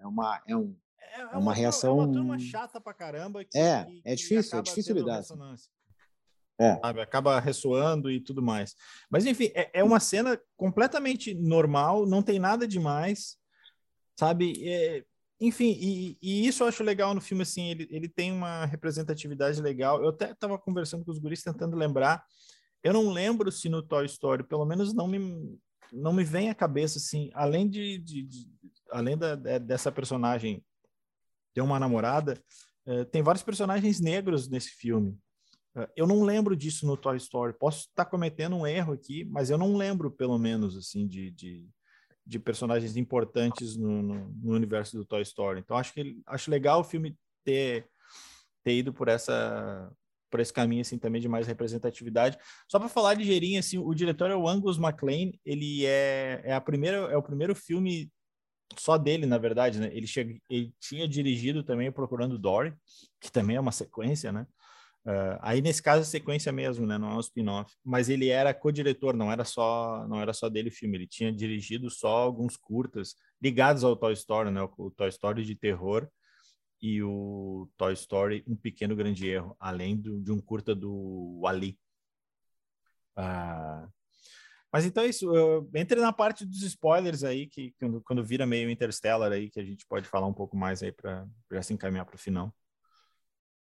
[0.00, 2.00] é, uma, é, um, é, é uma, uma, reação.
[2.00, 3.44] É uma turma chata pra caramba.
[3.44, 5.18] Que, é, que, é difícil, é difícil lidar.
[5.18, 5.34] Assim.
[6.58, 6.76] É.
[6.76, 7.00] Sabe?
[7.00, 8.76] Acaba ressoando e tudo mais.
[9.10, 13.36] Mas, enfim, é, é uma cena completamente normal, não tem nada demais,
[14.18, 14.54] sabe?
[14.66, 15.04] É,
[15.40, 19.60] enfim, e, e, isso eu acho legal no filme, assim, ele, ele tem uma representatividade
[19.60, 20.02] legal.
[20.02, 22.24] Eu até estava conversando com os guris, tentando lembrar.
[22.82, 25.58] Eu não lembro se no Toy Story, pelo menos não me,
[25.92, 28.48] não me vem à cabeça, assim, além de, de, de
[28.90, 30.64] além da, dessa personagem
[31.52, 32.42] ter uma namorada,
[32.86, 35.18] uh, tem vários personagens negros nesse filme.
[35.76, 37.56] Uh, eu não lembro disso no Toy Story.
[37.58, 41.66] Posso estar cometendo um erro aqui, mas eu não lembro, pelo menos, assim, de, de
[42.26, 45.60] de personagens importantes no, no, no, universo do Toy Story.
[45.60, 47.86] Então acho que acho legal o filme ter,
[48.62, 49.90] ter ido por essa
[50.30, 52.36] por esse caminho assim também de mais representatividade.
[52.68, 56.60] Só para falar ligeirinho assim, o diretor é o Angus MacLean, ele é, é a
[56.60, 58.10] primeira é o primeiro filme
[58.78, 59.90] só dele, na verdade, né?
[59.92, 62.74] Ele, chega, ele tinha dirigido também Procurando Dory,
[63.20, 64.46] que também é uma sequência, né?
[65.06, 66.96] Uh, aí nesse caso é sequência mesmo, né?
[66.96, 67.74] Não é um spin-off.
[67.84, 70.96] Mas ele era co-diretor, não era só não era só dele o filme.
[70.96, 74.62] Ele tinha dirigido só alguns curtas ligados ao Toy Story, né?
[74.78, 76.08] O Toy Story de terror
[76.80, 81.78] e o Toy Story Um Pequeno Grande Erro, além do, de um curta do Ali.
[83.16, 83.88] Uh,
[84.72, 85.30] mas então é isso.
[85.74, 89.64] Entre na parte dos spoilers aí, que quando, quando vira meio Interstellar aí, que a
[89.64, 92.52] gente pode falar um pouco mais aí para já se encaminhar para o final.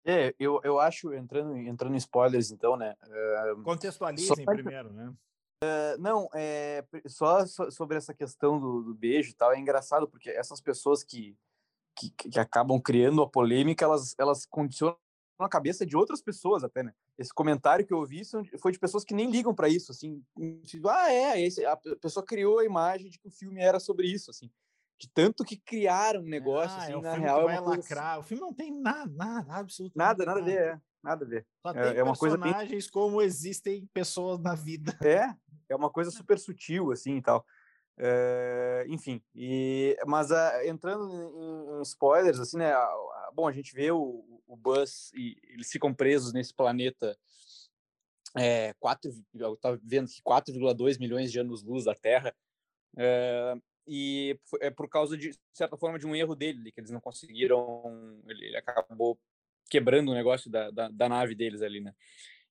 [0.05, 2.95] É, eu, eu acho, entrando, entrando em spoilers, então, né?
[3.03, 4.35] Uh, Contextualizem só...
[4.35, 5.11] primeiro, né?
[5.63, 10.29] Uh, não, é, só sobre essa questão do, do, beijo e tal, é engraçado, porque
[10.29, 11.35] essas pessoas que,
[11.97, 14.95] que, que, acabam criando a polêmica, elas, elas condicionam
[15.39, 16.93] a cabeça de outras pessoas até, né?
[17.17, 18.21] Esse comentário que eu vi
[18.61, 20.23] foi de pessoas que nem ligam para isso, assim,
[20.65, 24.07] tipo, ah, é, esse, a pessoa criou a imagem de que o filme era sobre
[24.07, 24.51] isso, assim
[24.99, 27.49] de tanto que criaram um negócio, ah, assim, é na real.
[27.49, 28.13] é uma lacrar.
[28.13, 28.19] Assim...
[28.19, 30.25] O filme não tem nada, nada, absolutamente nada.
[30.25, 30.81] Nada, nada a ver, é.
[31.03, 31.47] Nada a ver.
[31.61, 32.53] Só é, tem é uma coisa bem...
[32.91, 34.97] como existem pessoas na vida.
[35.03, 35.33] É,
[35.69, 37.45] é uma coisa super sutil, assim, e tal.
[37.97, 42.73] É, enfim, e, mas uh, entrando em, em, spoilers, assim, né?
[43.33, 47.17] bom, a gente vê o, o Buzz e eles ficam presos nesse planeta
[48.37, 52.35] é, 4, eu tava vendo que 4,2 milhões de anos-luz da Terra.
[52.97, 53.55] É,
[53.87, 58.19] e é por causa de certa forma de um erro dele que eles não conseguiram
[58.27, 59.19] ele, ele acabou
[59.69, 61.93] quebrando o negócio da, da, da, nave deles ali né.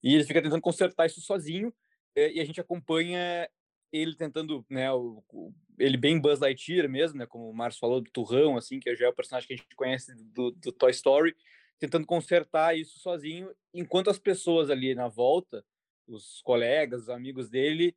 [0.02, 1.72] E ele fica tentando consertar isso sozinho
[2.14, 3.48] eh, e a gente acompanha
[3.92, 8.00] ele tentando né o, o, ele bem Buzz Lightyear mesmo né como o Marcos falou
[8.00, 10.90] do Turrão assim que já é o personagem que a gente conhece do, do Toy
[10.90, 11.34] Story
[11.78, 15.64] tentando consertar isso sozinho enquanto as pessoas ali na volta
[16.06, 17.96] os colegas os amigos dele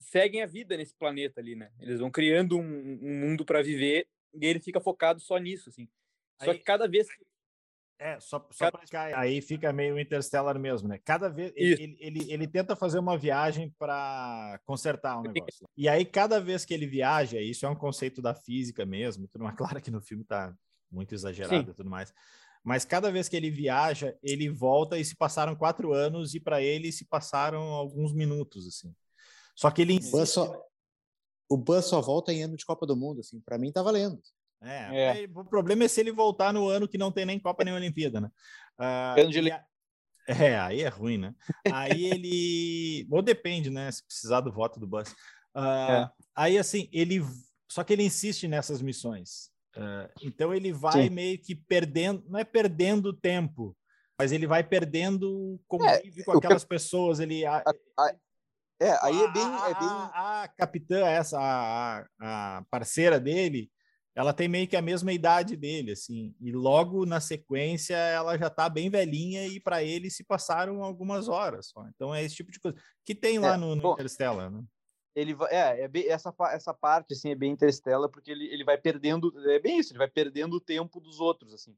[0.00, 1.70] seguem a vida nesse planeta ali, né?
[1.78, 5.88] Eles vão criando um, um mundo para viver e ele fica focado só nisso, assim.
[6.42, 7.24] Só aí, que cada vez que...
[7.98, 8.78] É, só, só cada...
[8.78, 10.98] para aí fica meio interstellar mesmo, né?
[11.04, 15.68] Cada vez ele, ele, ele, tenta fazer uma viagem para consertar um negócio.
[15.76, 19.44] E aí, cada vez que ele viaja, isso é um conceito da física mesmo, tudo
[19.44, 20.54] mais claro que no filme tá
[20.90, 21.70] muito exagerado Sim.
[21.72, 22.12] e tudo mais.
[22.64, 26.62] Mas cada vez que ele viaja, ele volta e se passaram quatro anos, e para
[26.62, 28.94] ele se passaram alguns minutos, assim.
[29.60, 30.14] Só que ele insiste...
[30.14, 30.66] o, Buzz só,
[31.50, 34.18] o Buzz só volta em ano de Copa do Mundo, assim, para mim tá valendo.
[34.62, 35.28] É, é.
[35.34, 38.20] o problema é se ele voltar no ano que não tem nem Copa nem Olimpíada,
[38.20, 38.30] né?
[38.78, 39.50] Uh, de...
[40.28, 41.34] É, aí é ruim, né?
[41.70, 43.06] aí ele.
[43.12, 43.90] Ou depende, né?
[43.90, 45.10] Se precisar do voto do Buzz.
[45.54, 46.10] Uh, é.
[46.34, 47.22] Aí, assim, ele.
[47.70, 49.50] Só que ele insiste nessas missões.
[49.76, 51.10] Uh, então ele vai Sim.
[51.10, 53.76] meio que perdendo, não é perdendo tempo,
[54.18, 57.20] mas ele vai perdendo convívio é, com aquelas pessoas.
[57.20, 58.14] Ele, a, a,
[58.80, 59.42] é, aí é bem.
[59.42, 59.88] É bem...
[59.88, 63.70] A, a, capitã, essa, a, a, parceira dele,
[64.14, 68.48] ela tem meio que a mesma idade dele, assim, e logo na sequência ela já
[68.48, 71.86] tá bem velhinha e para ele se passaram algumas horas só.
[71.94, 74.64] Então é esse tipo de coisa que tem lá é, no, no bom, Interstellar, né?
[75.14, 78.64] Ele vai, é, é bem, essa, essa parte assim é bem Interstellar porque ele, ele
[78.64, 81.76] vai perdendo, é bem isso, ele vai perdendo o tempo dos outros, assim.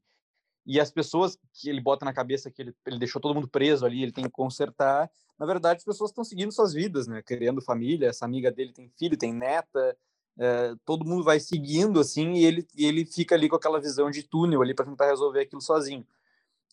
[0.65, 3.85] E as pessoas que ele bota na cabeça que ele, ele deixou todo mundo preso
[3.85, 5.09] ali, ele tem que consertar.
[5.37, 7.21] Na verdade, as pessoas estão seguindo suas vidas, né?
[7.21, 8.07] Criando família.
[8.09, 9.97] Essa amiga dele tem filho, tem neta.
[10.37, 14.09] é, todo mundo vai seguindo assim e ele, e ele fica ali com aquela visão
[14.09, 16.05] de túnel ali para tentar resolver aquilo sozinho.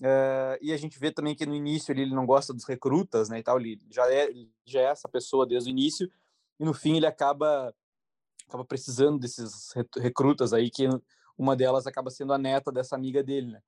[0.02, 3.28] É, e a gente vê também que no início ele, ele não gosta dos recrutas,
[3.28, 4.30] né, e tal, ele já é,
[4.64, 6.10] já é essa pessoa desde o início,
[6.58, 7.74] e no fim ele acaba
[8.48, 10.88] acaba precisando desses recrutas aí, que
[11.38, 13.62] uma delas acaba sendo a neta dessa amiga dele, né.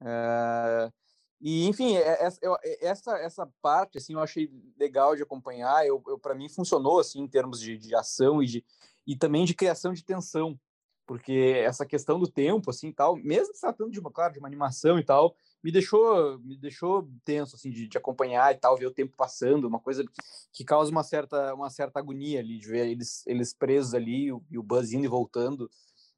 [0.00, 0.92] É,
[1.40, 2.40] e, enfim, essa,
[2.80, 7.20] essa, essa parte, assim, eu achei legal de acompanhar, eu, eu para mim funcionou, assim,
[7.20, 8.64] em termos de, de ação e, de,
[9.06, 10.58] e também de criação de tensão,
[11.06, 14.98] porque essa questão do tempo, assim, tal, mesmo tratando de uma, claro, de uma animação
[14.98, 18.94] e tal, me deixou, me deixou tenso, assim, de, de acompanhar e tal, ver o
[18.94, 20.10] tempo passando, uma coisa que,
[20.52, 24.42] que, causa uma certa, uma certa agonia ali, de ver eles, eles presos ali, o,
[24.50, 25.70] e o Buzz indo e voltando,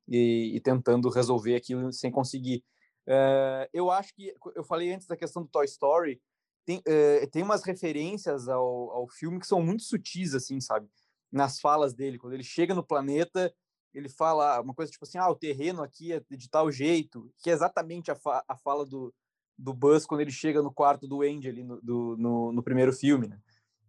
[0.07, 2.64] e, e tentando resolver aquilo sem conseguir.
[3.09, 6.21] Uh, eu acho que, eu falei antes da questão do Toy Story,
[6.67, 10.87] tem, uh, tem umas referências ao, ao filme que são muito sutis, assim, sabe?
[11.33, 13.53] Nas falas dele, quando ele chega no planeta,
[13.95, 17.49] ele fala uma coisa tipo assim, ah, o terreno aqui é de tal jeito, que
[17.49, 19.15] é exatamente a, fa a fala do,
[19.57, 22.93] do Buzz quando ele chega no quarto do Andy ali no, do, no, no primeiro
[22.93, 23.41] filme, né?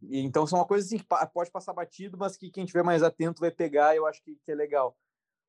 [0.02, 3.04] E, então são uma coisa assim que pode passar batido, mas que quem tiver mais
[3.04, 4.96] atento vai pegar, eu acho que, que é legal.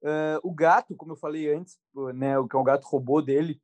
[0.03, 1.79] Uh, o gato, como eu falei antes,
[2.15, 3.61] né, o que é o gato robô dele,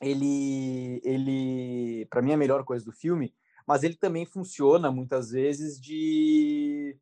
[0.00, 3.34] ele, ele, para mim é a melhor coisa do filme,
[3.66, 6.96] mas ele também funciona muitas vezes de,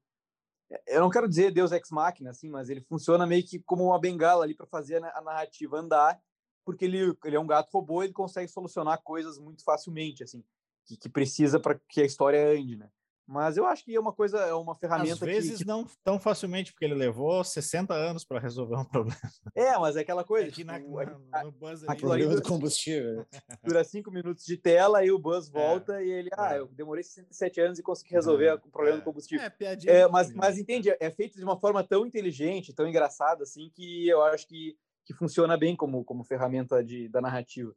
[0.87, 4.01] eu não quero dizer Deus ex machina, assim, mas ele funciona meio que como uma
[4.01, 6.21] bengala ali para fazer a narrativa andar,
[6.65, 10.43] porque ele, ele é um gato robô, ele consegue solucionar coisas muito facilmente, assim,
[10.85, 12.91] que, que precisa para que a história ande, né?
[13.27, 15.65] Mas eu acho que é uma coisa, é uma ferramenta Às vezes que, que...
[15.65, 19.21] não tão facilmente, porque ele levou 60 anos para resolver um problema.
[19.53, 20.49] É, mas é aquela coisa.
[20.49, 20.97] Aqui na, tipo,
[21.31, 23.17] na, no Buzz ali, problema do combustível.
[23.17, 23.27] Né?
[23.65, 26.61] Dura cinco minutos de tela, e o Buzz é, volta é, e ele, ah, é.
[26.61, 29.45] eu demorei 67 anos e consegui resolver é, o problema do combustível.
[29.45, 29.93] É, piadinha.
[29.93, 34.09] É, mas, mas entende, é feito de uma forma tão inteligente, tão engraçada, assim, que
[34.09, 37.75] eu acho que, que funciona bem como, como ferramenta de, da narrativa.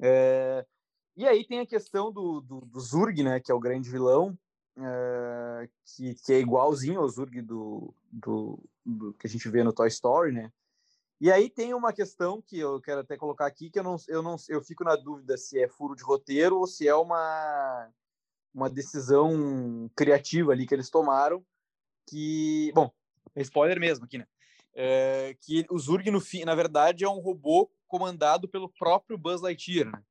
[0.00, 0.64] É,
[1.14, 4.38] e aí tem a questão do, do, do Zurg, né, que é o grande vilão,
[4.76, 9.72] uh, que, que, é igualzinho ao Zurg do, do, do, que a gente vê no
[9.72, 10.52] Toy Story, né?
[11.20, 14.22] E aí tem uma questão que eu quero até colocar aqui que eu não, eu
[14.22, 17.90] não, eu fico na dúvida se é furo de roteiro ou se é uma
[18.56, 21.44] uma decisão criativa ali que eles tomaram,
[22.08, 22.90] que, bom,
[23.34, 24.26] é spoiler mesmo aqui, né?
[24.74, 29.42] É, que o Zurg no fim, na verdade, é um robô comandado pelo próprio Buzz
[29.42, 30.02] Lightyear, né?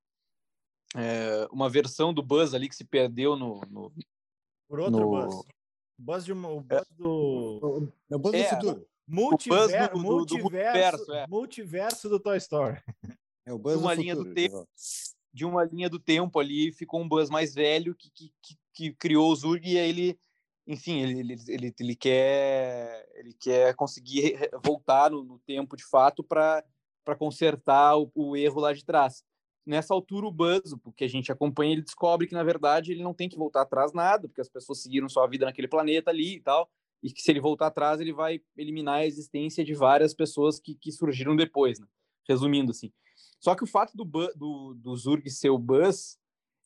[0.95, 3.91] É, uma versão do Buzz ali que se perdeu no, no,
[4.67, 5.09] por outro no...
[5.09, 5.45] Buzz.
[5.97, 7.91] Buzz de uma, o Buzz do.
[8.09, 8.87] É o Buzz é, do futuro.
[9.07, 9.91] Multiver...
[9.91, 11.27] Do, do, multiverso, do multiverso, é.
[11.27, 12.81] multiverso do Toy Story.
[13.45, 14.67] É o Buzz de uma do linha futuro, do tempo.
[15.33, 18.93] De uma linha do tempo ali, ficou um Buzz mais velho que, que, que, que
[18.93, 20.19] criou o Zurg e aí ele,
[20.65, 26.23] enfim, ele, ele, ele, ele, quer, ele quer conseguir voltar no, no tempo de fato
[26.23, 26.63] para
[27.17, 29.23] consertar o, o erro lá de trás
[29.65, 33.03] nessa altura o Buzz, o que a gente acompanha, ele descobre que na verdade ele
[33.03, 36.35] não tem que voltar atrás nada, porque as pessoas seguiram sua vida naquele planeta ali
[36.35, 36.69] e tal,
[37.01, 40.75] e que se ele voltar atrás ele vai eliminar a existência de várias pessoas que,
[40.75, 41.87] que surgiram depois, né?
[42.27, 42.91] resumindo assim.
[43.39, 44.05] Só que o fato do,
[44.35, 46.17] do, do Zurg ser o Buzz,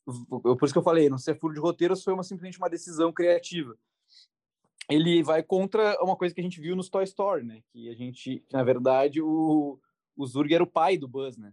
[0.04, 3.12] por isso que eu falei, não ser furo de roteiro, foi uma, simplesmente uma decisão
[3.12, 3.76] criativa.
[4.88, 7.62] Ele vai contra uma coisa que a gente viu nos Toy Story, né?
[7.70, 9.78] Que a gente, que, na verdade, o,
[10.16, 11.52] o Zurg era o pai do Buzz, né?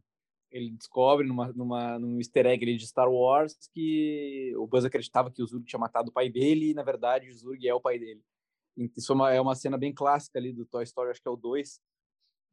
[0.57, 5.41] Ele descobre numa, numa, num easter egg de Star Wars que o Buzz acreditava que
[5.41, 7.99] o Zurg tinha matado o pai dele e, na verdade, o Zurg é o pai
[7.99, 8.21] dele.
[8.95, 11.31] Isso é uma, é uma cena bem clássica ali do Toy Story, acho que é
[11.31, 11.79] o 2.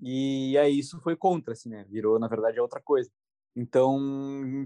[0.00, 1.84] E aí isso foi contra, assim, né?
[1.88, 3.10] Virou, na verdade, é outra coisa.
[3.56, 3.98] Então,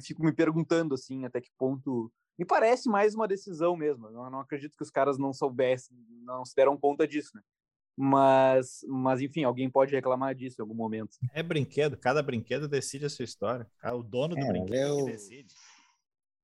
[0.03, 2.13] fico me perguntando, assim, até que ponto...
[2.39, 4.07] Me parece mais uma decisão mesmo.
[4.07, 7.43] Eu não acredito que os caras não soubessem, não se deram conta disso, né?
[8.01, 11.19] Mas, mas enfim, alguém pode reclamar disso em algum momento.
[11.35, 13.69] É brinquedo, cada brinquedo decide a sua história.
[13.83, 15.53] Ah, o dono do é, brinquedo é decide.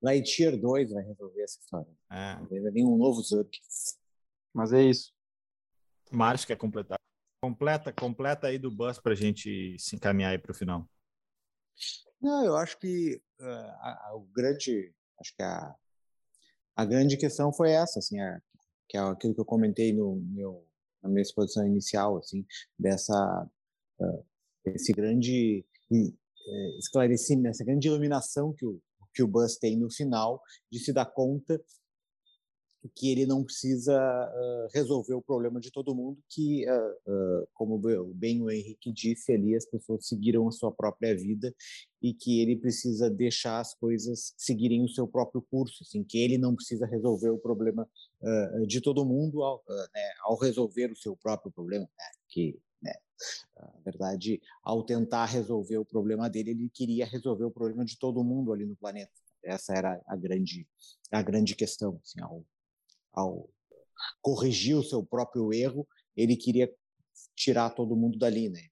[0.03, 1.97] Lightyear 2 vai resolver essa história.
[2.11, 2.61] É.
[2.61, 3.57] Vai vir um novo Zup.
[4.53, 5.15] Mas é isso.
[6.11, 6.99] Márcio quer completar.
[7.41, 10.91] Completa, completa aí do bus para a gente se encaminhar aí para o final.
[12.21, 15.73] Não, eu acho que uh, a, a, o grande, acho que a,
[16.75, 18.41] a grande questão foi essa, assim, a,
[18.89, 20.67] que é aquilo que eu comentei no meu
[21.05, 22.45] na minha exposição inicial, assim,
[22.79, 23.47] dessa
[24.01, 24.25] uh,
[24.65, 28.81] esse grande uh, esclarecimento, essa grande iluminação que o
[29.15, 31.63] que o Buzz tem no final de se dar conta
[32.95, 37.80] que ele não precisa uh, resolver o problema de todo mundo, que, uh, uh, como
[38.14, 41.55] bem o Henrique disse ali, as pessoas seguiram a sua própria vida
[42.03, 46.37] e que ele precisa deixar as coisas seguirem o seu próprio curso, assim, que ele
[46.37, 47.89] não precisa resolver o problema
[48.66, 52.93] de todo mundo ao, né, ao, resolver o seu próprio problema, né, que né,
[53.57, 58.24] na verdade, ao tentar resolver o problema dele, ele queria resolver o problema de todo
[58.24, 59.12] mundo ali no planeta.
[59.43, 60.66] Essa era a grande,
[61.11, 62.01] a grande questão.
[62.03, 62.45] Assim, ao,
[63.15, 63.49] ao
[64.21, 65.87] corrigir o seu próprio erro,
[66.17, 66.73] ele queria
[67.35, 68.69] tirar todo mundo dali, né?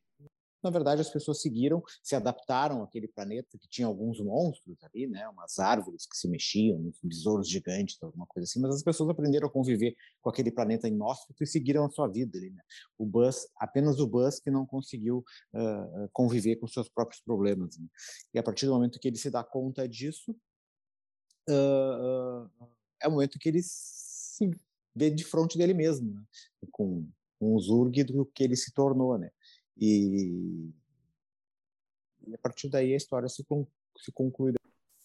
[0.63, 5.29] Na verdade, as pessoas seguiram, se adaptaram àquele planeta que tinha alguns monstros ali, né?
[5.29, 8.61] Umas árvores que se mexiam, uns besouros gigantes, alguma coisa assim.
[8.61, 12.39] Mas as pessoas aprenderam a conviver com aquele planeta inóspito e seguiram a sua vida
[12.39, 12.63] ali, né?
[12.97, 17.77] O Buzz, apenas o Buzz que não conseguiu uh, conviver com seus próprios problemas.
[17.77, 17.87] Né?
[18.33, 20.31] E a partir do momento que ele se dá conta disso,
[21.51, 22.69] uh, uh,
[23.03, 23.61] é o momento que ele
[24.51, 24.61] se
[24.95, 26.23] vê de frente dele mesmo, né?
[26.71, 29.31] com, com o Zurg do que ele se tornou, né?
[29.77, 30.71] E,
[32.27, 33.45] e a partir daí a história se,
[33.99, 34.55] se conclui.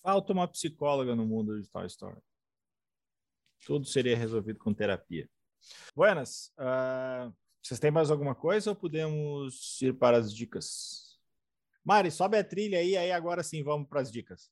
[0.01, 2.21] Falta uma psicóloga no mundo de Toy Story.
[3.65, 5.29] Tudo seria resolvido com terapia.
[5.95, 11.19] Buenas, uh, vocês têm mais alguma coisa ou podemos ir para as dicas?
[11.83, 14.51] Mari, sobe a trilha aí, aí agora sim vamos para as dicas.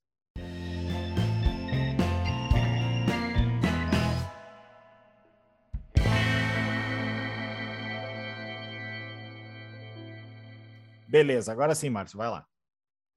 [11.16, 12.46] Beleza, agora sim, Márcio, vai lá.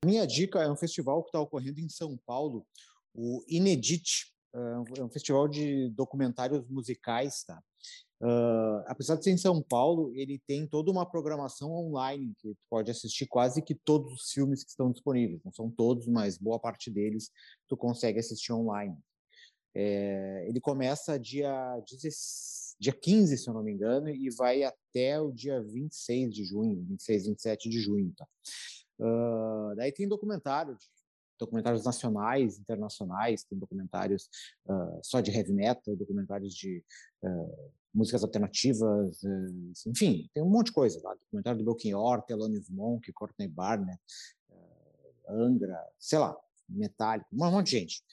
[0.05, 2.65] Minha dica é um festival que está ocorrendo em São Paulo,
[3.13, 4.33] o Inedit.
[4.55, 7.61] É um festival de documentários musicais, tá?
[8.23, 12.67] Uh, apesar de ser em São Paulo, ele tem toda uma programação online que tu
[12.71, 15.43] pode assistir quase que todos os filmes que estão disponíveis.
[15.45, 17.33] Não são todos, mas boa parte deles
[17.67, 18.97] tu consegue assistir online.
[19.75, 21.53] É, ele começa dia
[21.91, 26.45] 16 dia 15, se eu não me engano, e vai até o dia 26 de
[26.45, 28.27] junho, 26, 27 de junho, tá?
[28.99, 30.77] Uh, daí tem documentário,
[31.39, 34.29] documentários nacionais, internacionais, tem documentários
[34.67, 36.85] uh, só de heavy metal, documentários de
[37.23, 39.21] uh, músicas alternativas,
[39.87, 41.15] enfim, tem um monte de coisa lá.
[41.15, 43.99] Documentário do Belchior, Thelonious Monk, Courtney Barnett,
[45.29, 46.37] Angra, sei lá,
[46.69, 48.05] Metallica, um monte de gente.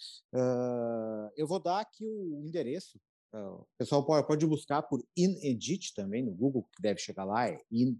[1.35, 2.99] eu vou dar aqui o endereço
[3.37, 7.59] o pessoal pode, pode buscar por inedit também no Google, que deve chegar lá, é
[7.71, 7.99] in,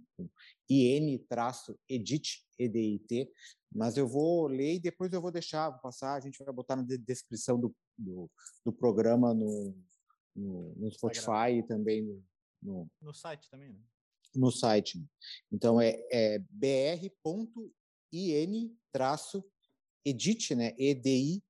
[0.69, 3.31] in-edit, E-D-I-T,
[3.73, 6.77] mas eu vou ler e depois eu vou deixar, vou passar, a gente vai botar
[6.77, 8.31] na descrição do, do,
[8.63, 9.75] do programa no,
[10.35, 12.23] no, no Spotify e também no,
[12.61, 13.79] no, no, site também, né?
[14.33, 15.03] No site.
[15.51, 17.35] Então é, é br.in-edit,
[20.55, 20.73] né?
[20.77, 21.45] E-D-I-T.org.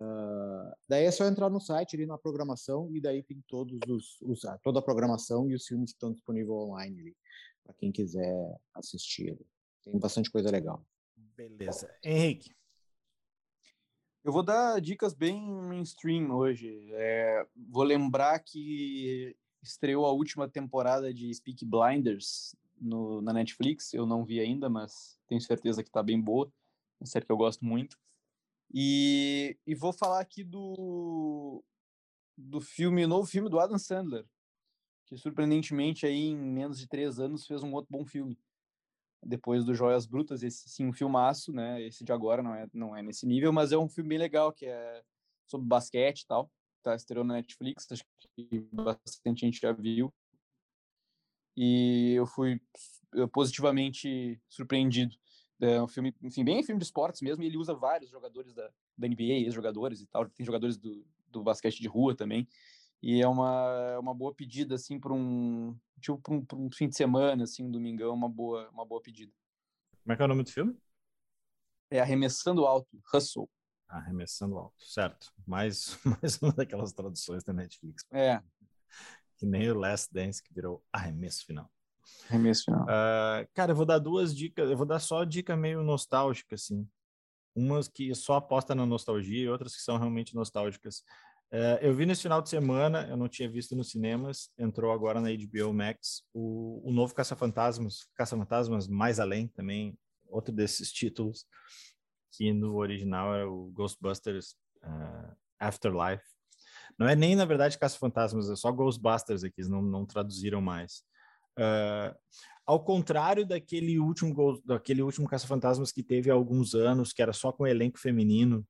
[0.00, 4.18] Uh, daí é só entrar no site ali na programação e daí tem todos os,
[4.22, 7.16] os ah, toda a programação e os filmes que estão disponíveis online ali
[7.62, 9.38] para quem quiser assistir.
[9.82, 10.84] Tem bastante coisa legal.
[11.36, 11.94] Beleza.
[12.02, 12.54] Henrique.
[14.22, 16.90] Eu vou dar dicas bem mainstream hoje.
[16.92, 23.94] É, vou lembrar que estreou a última temporada de Speak Blinders no, na Netflix.
[23.94, 26.46] Eu não vi ainda, mas tenho certeza que está bem boa.
[26.46, 27.98] É uma série que eu gosto muito.
[28.72, 31.62] E, e vou falar aqui do,
[32.36, 34.24] do filme, novo filme do Adam Sandler,
[35.06, 38.38] que surpreendentemente aí em menos de três anos fez um outro bom filme.
[39.22, 41.82] Depois do Joias Brutas, esse sim, um filmaço, né?
[41.82, 44.52] Esse de agora não é, não é nesse nível, mas é um filme bem legal,
[44.52, 45.02] que é
[45.46, 46.50] sobre basquete e tal.
[46.82, 50.14] Tá estreando na Netflix, acho que bastante gente já viu.
[51.54, 52.62] E eu fui
[53.32, 55.19] positivamente surpreendido
[55.60, 58.70] é um filme, enfim, bem filme de esportes mesmo, e ele usa vários jogadores da,
[58.96, 60.28] da NBA, ex-jogadores e tal.
[60.28, 62.48] Tem jogadores do, do basquete de rua também.
[63.02, 66.88] E é uma, uma boa pedida, assim, para um, tipo, pra um, pra um fim
[66.88, 69.32] de semana, assim, um domingão, uma boa, uma boa pedida.
[70.02, 70.76] Como é que é o nome do filme?
[71.90, 73.48] É Arremessando Alto, Hustle.
[73.88, 75.32] Arremessando Alto, certo.
[75.46, 78.04] Mais, mais uma daquelas traduções da Netflix.
[78.12, 78.42] É.
[79.36, 81.70] Que nem o Last Dance, que virou Arremesso Final.
[82.28, 82.84] Remesso final.
[82.84, 86.88] Uh, cara, eu vou dar duas dicas, eu vou dar só dica meio nostálgica, assim.
[87.54, 91.02] Umas que só aposta na nostalgia e outras que são realmente nostálgicas.
[91.52, 95.20] Uh, eu vi nesse final de semana, eu não tinha visto nos cinemas, entrou agora
[95.20, 101.44] na HBO Max, o, o novo Caça-Fantasmas, Caça-Fantasmas Mais Além também, outro desses títulos,
[102.30, 104.54] que no original era o Ghostbusters
[104.84, 106.22] uh, Afterlife.
[106.96, 111.02] Não é nem, na verdade, Caça-Fantasmas, é só Ghostbusters aqui, eles não, não traduziram mais.
[111.58, 112.14] Uh,
[112.66, 117.50] ao contrário daquele último daquele último Caça-Fantasmas que teve há alguns anos, que era só
[117.50, 118.66] com elenco feminino,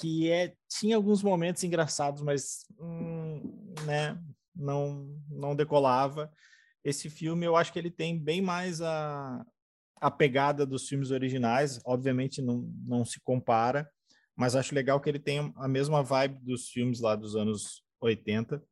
[0.00, 4.18] que é tinha alguns momentos engraçados, mas hum, né,
[4.54, 6.30] não não decolava.
[6.84, 9.44] Esse filme eu acho que ele tem bem mais a,
[10.00, 13.90] a pegada dos filmes originais, obviamente não, não se compara,
[14.34, 18.62] mas acho legal que ele tem a mesma vibe dos filmes lá dos anos 80.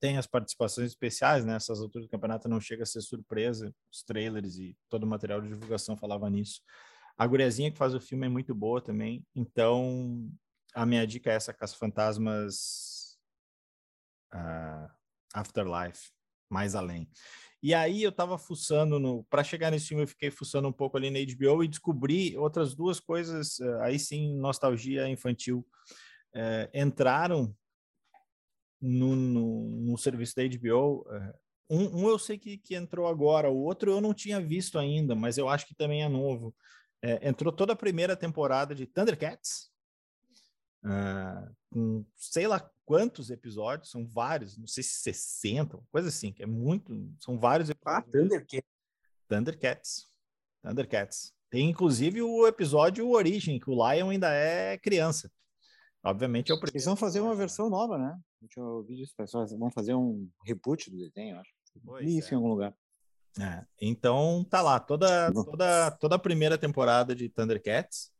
[0.00, 1.56] Tem as participações especiais, né?
[1.56, 5.40] Essas alturas do campeonato não chega a ser surpresa, os trailers e todo o material
[5.40, 6.60] de divulgação falava nisso.
[7.16, 10.30] A guriazinha que faz o filme é muito boa também, então
[10.74, 13.18] a minha dica é essa, Caça Fantasmas
[14.34, 14.90] uh,
[15.32, 16.10] Afterlife,
[16.50, 17.08] mais além.
[17.62, 19.24] E aí eu tava fuçando no.
[19.24, 22.74] Para chegar nesse filme, eu fiquei fuçando um pouco ali na HBO e descobri outras
[22.74, 25.66] duas coisas, eh, aí sim, nostalgia infantil.
[26.34, 27.56] É, entraram
[28.80, 31.06] no, no, no, serviço da HBO.
[31.10, 31.34] É,
[31.70, 35.14] um, um, eu sei que, que entrou agora, o outro eu não tinha visto ainda,
[35.14, 36.54] mas eu acho que também é novo.
[37.02, 39.70] É, entrou toda a primeira temporada de Thundercats,
[40.84, 46.42] uh, com sei lá quantos episódios, são vários, não sei se 60, coisa assim, que
[46.42, 48.14] é muito, são vários ah, episódios.
[48.14, 48.70] Ah, Thundercats.
[49.28, 50.06] Thundercats.
[50.62, 51.34] Thundercats.
[51.50, 55.30] Tem inclusive o episódio Origem, que o Lion ainda é criança.
[56.06, 56.76] Obviamente é o primeiro.
[56.76, 58.18] Eles vão fazer uma versão nova, né?
[58.40, 59.46] Deixa eu ouvir isso, pessoal.
[59.58, 61.50] Vão fazer um reboot do desenho, acho.
[61.84, 62.32] Pois isso é.
[62.32, 62.74] em algum lugar.
[63.38, 68.10] É, então tá lá, toda, toda, toda a primeira temporada de Thundercats.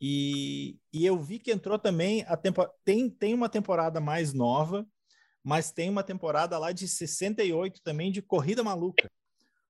[0.00, 4.86] E, e eu vi que entrou também a tempo, tem, tem uma temporada mais nova,
[5.42, 9.10] mas tem uma temporada lá de 68 também de Corrida Maluca.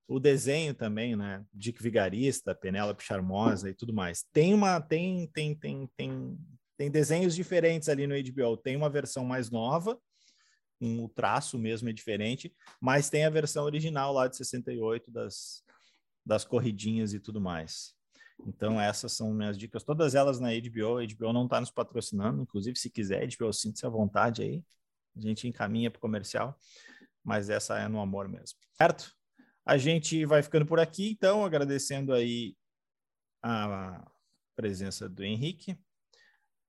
[0.06, 1.44] O desenho também, né?
[1.52, 4.22] Dick Vigarista, Penélope Charmosa e tudo mais.
[4.32, 6.39] Tem uma tem tem tem tem
[6.76, 8.56] tem desenhos diferentes ali no HBO.
[8.56, 9.98] Tem uma versão mais nova,
[10.80, 15.64] um, o traço mesmo é diferente, mas tem a versão original lá de 68 das
[16.24, 17.94] das corridinhas e tudo mais.
[18.46, 20.98] Então, essas são minhas dicas, todas elas na HBO.
[20.98, 24.64] A HBO não está nos patrocinando, inclusive, se quiser, HBO, sinta-se à vontade aí.
[25.16, 26.59] A gente encaminha para o comercial,
[27.22, 29.14] mas essa é no amor mesmo, certo?
[29.64, 32.56] A gente vai ficando por aqui, então, agradecendo aí
[33.42, 34.05] a
[34.56, 35.78] presença do Henrique,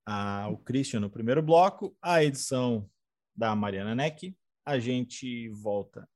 [0.05, 2.89] a, o Christian no primeiro bloco, a edição
[3.35, 4.35] da Mariana Neck.
[4.65, 6.07] A gente volta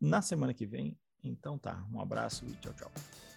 [0.00, 0.98] na semana que vem.
[1.22, 3.33] Então tá, um abraço e tchau, tchau.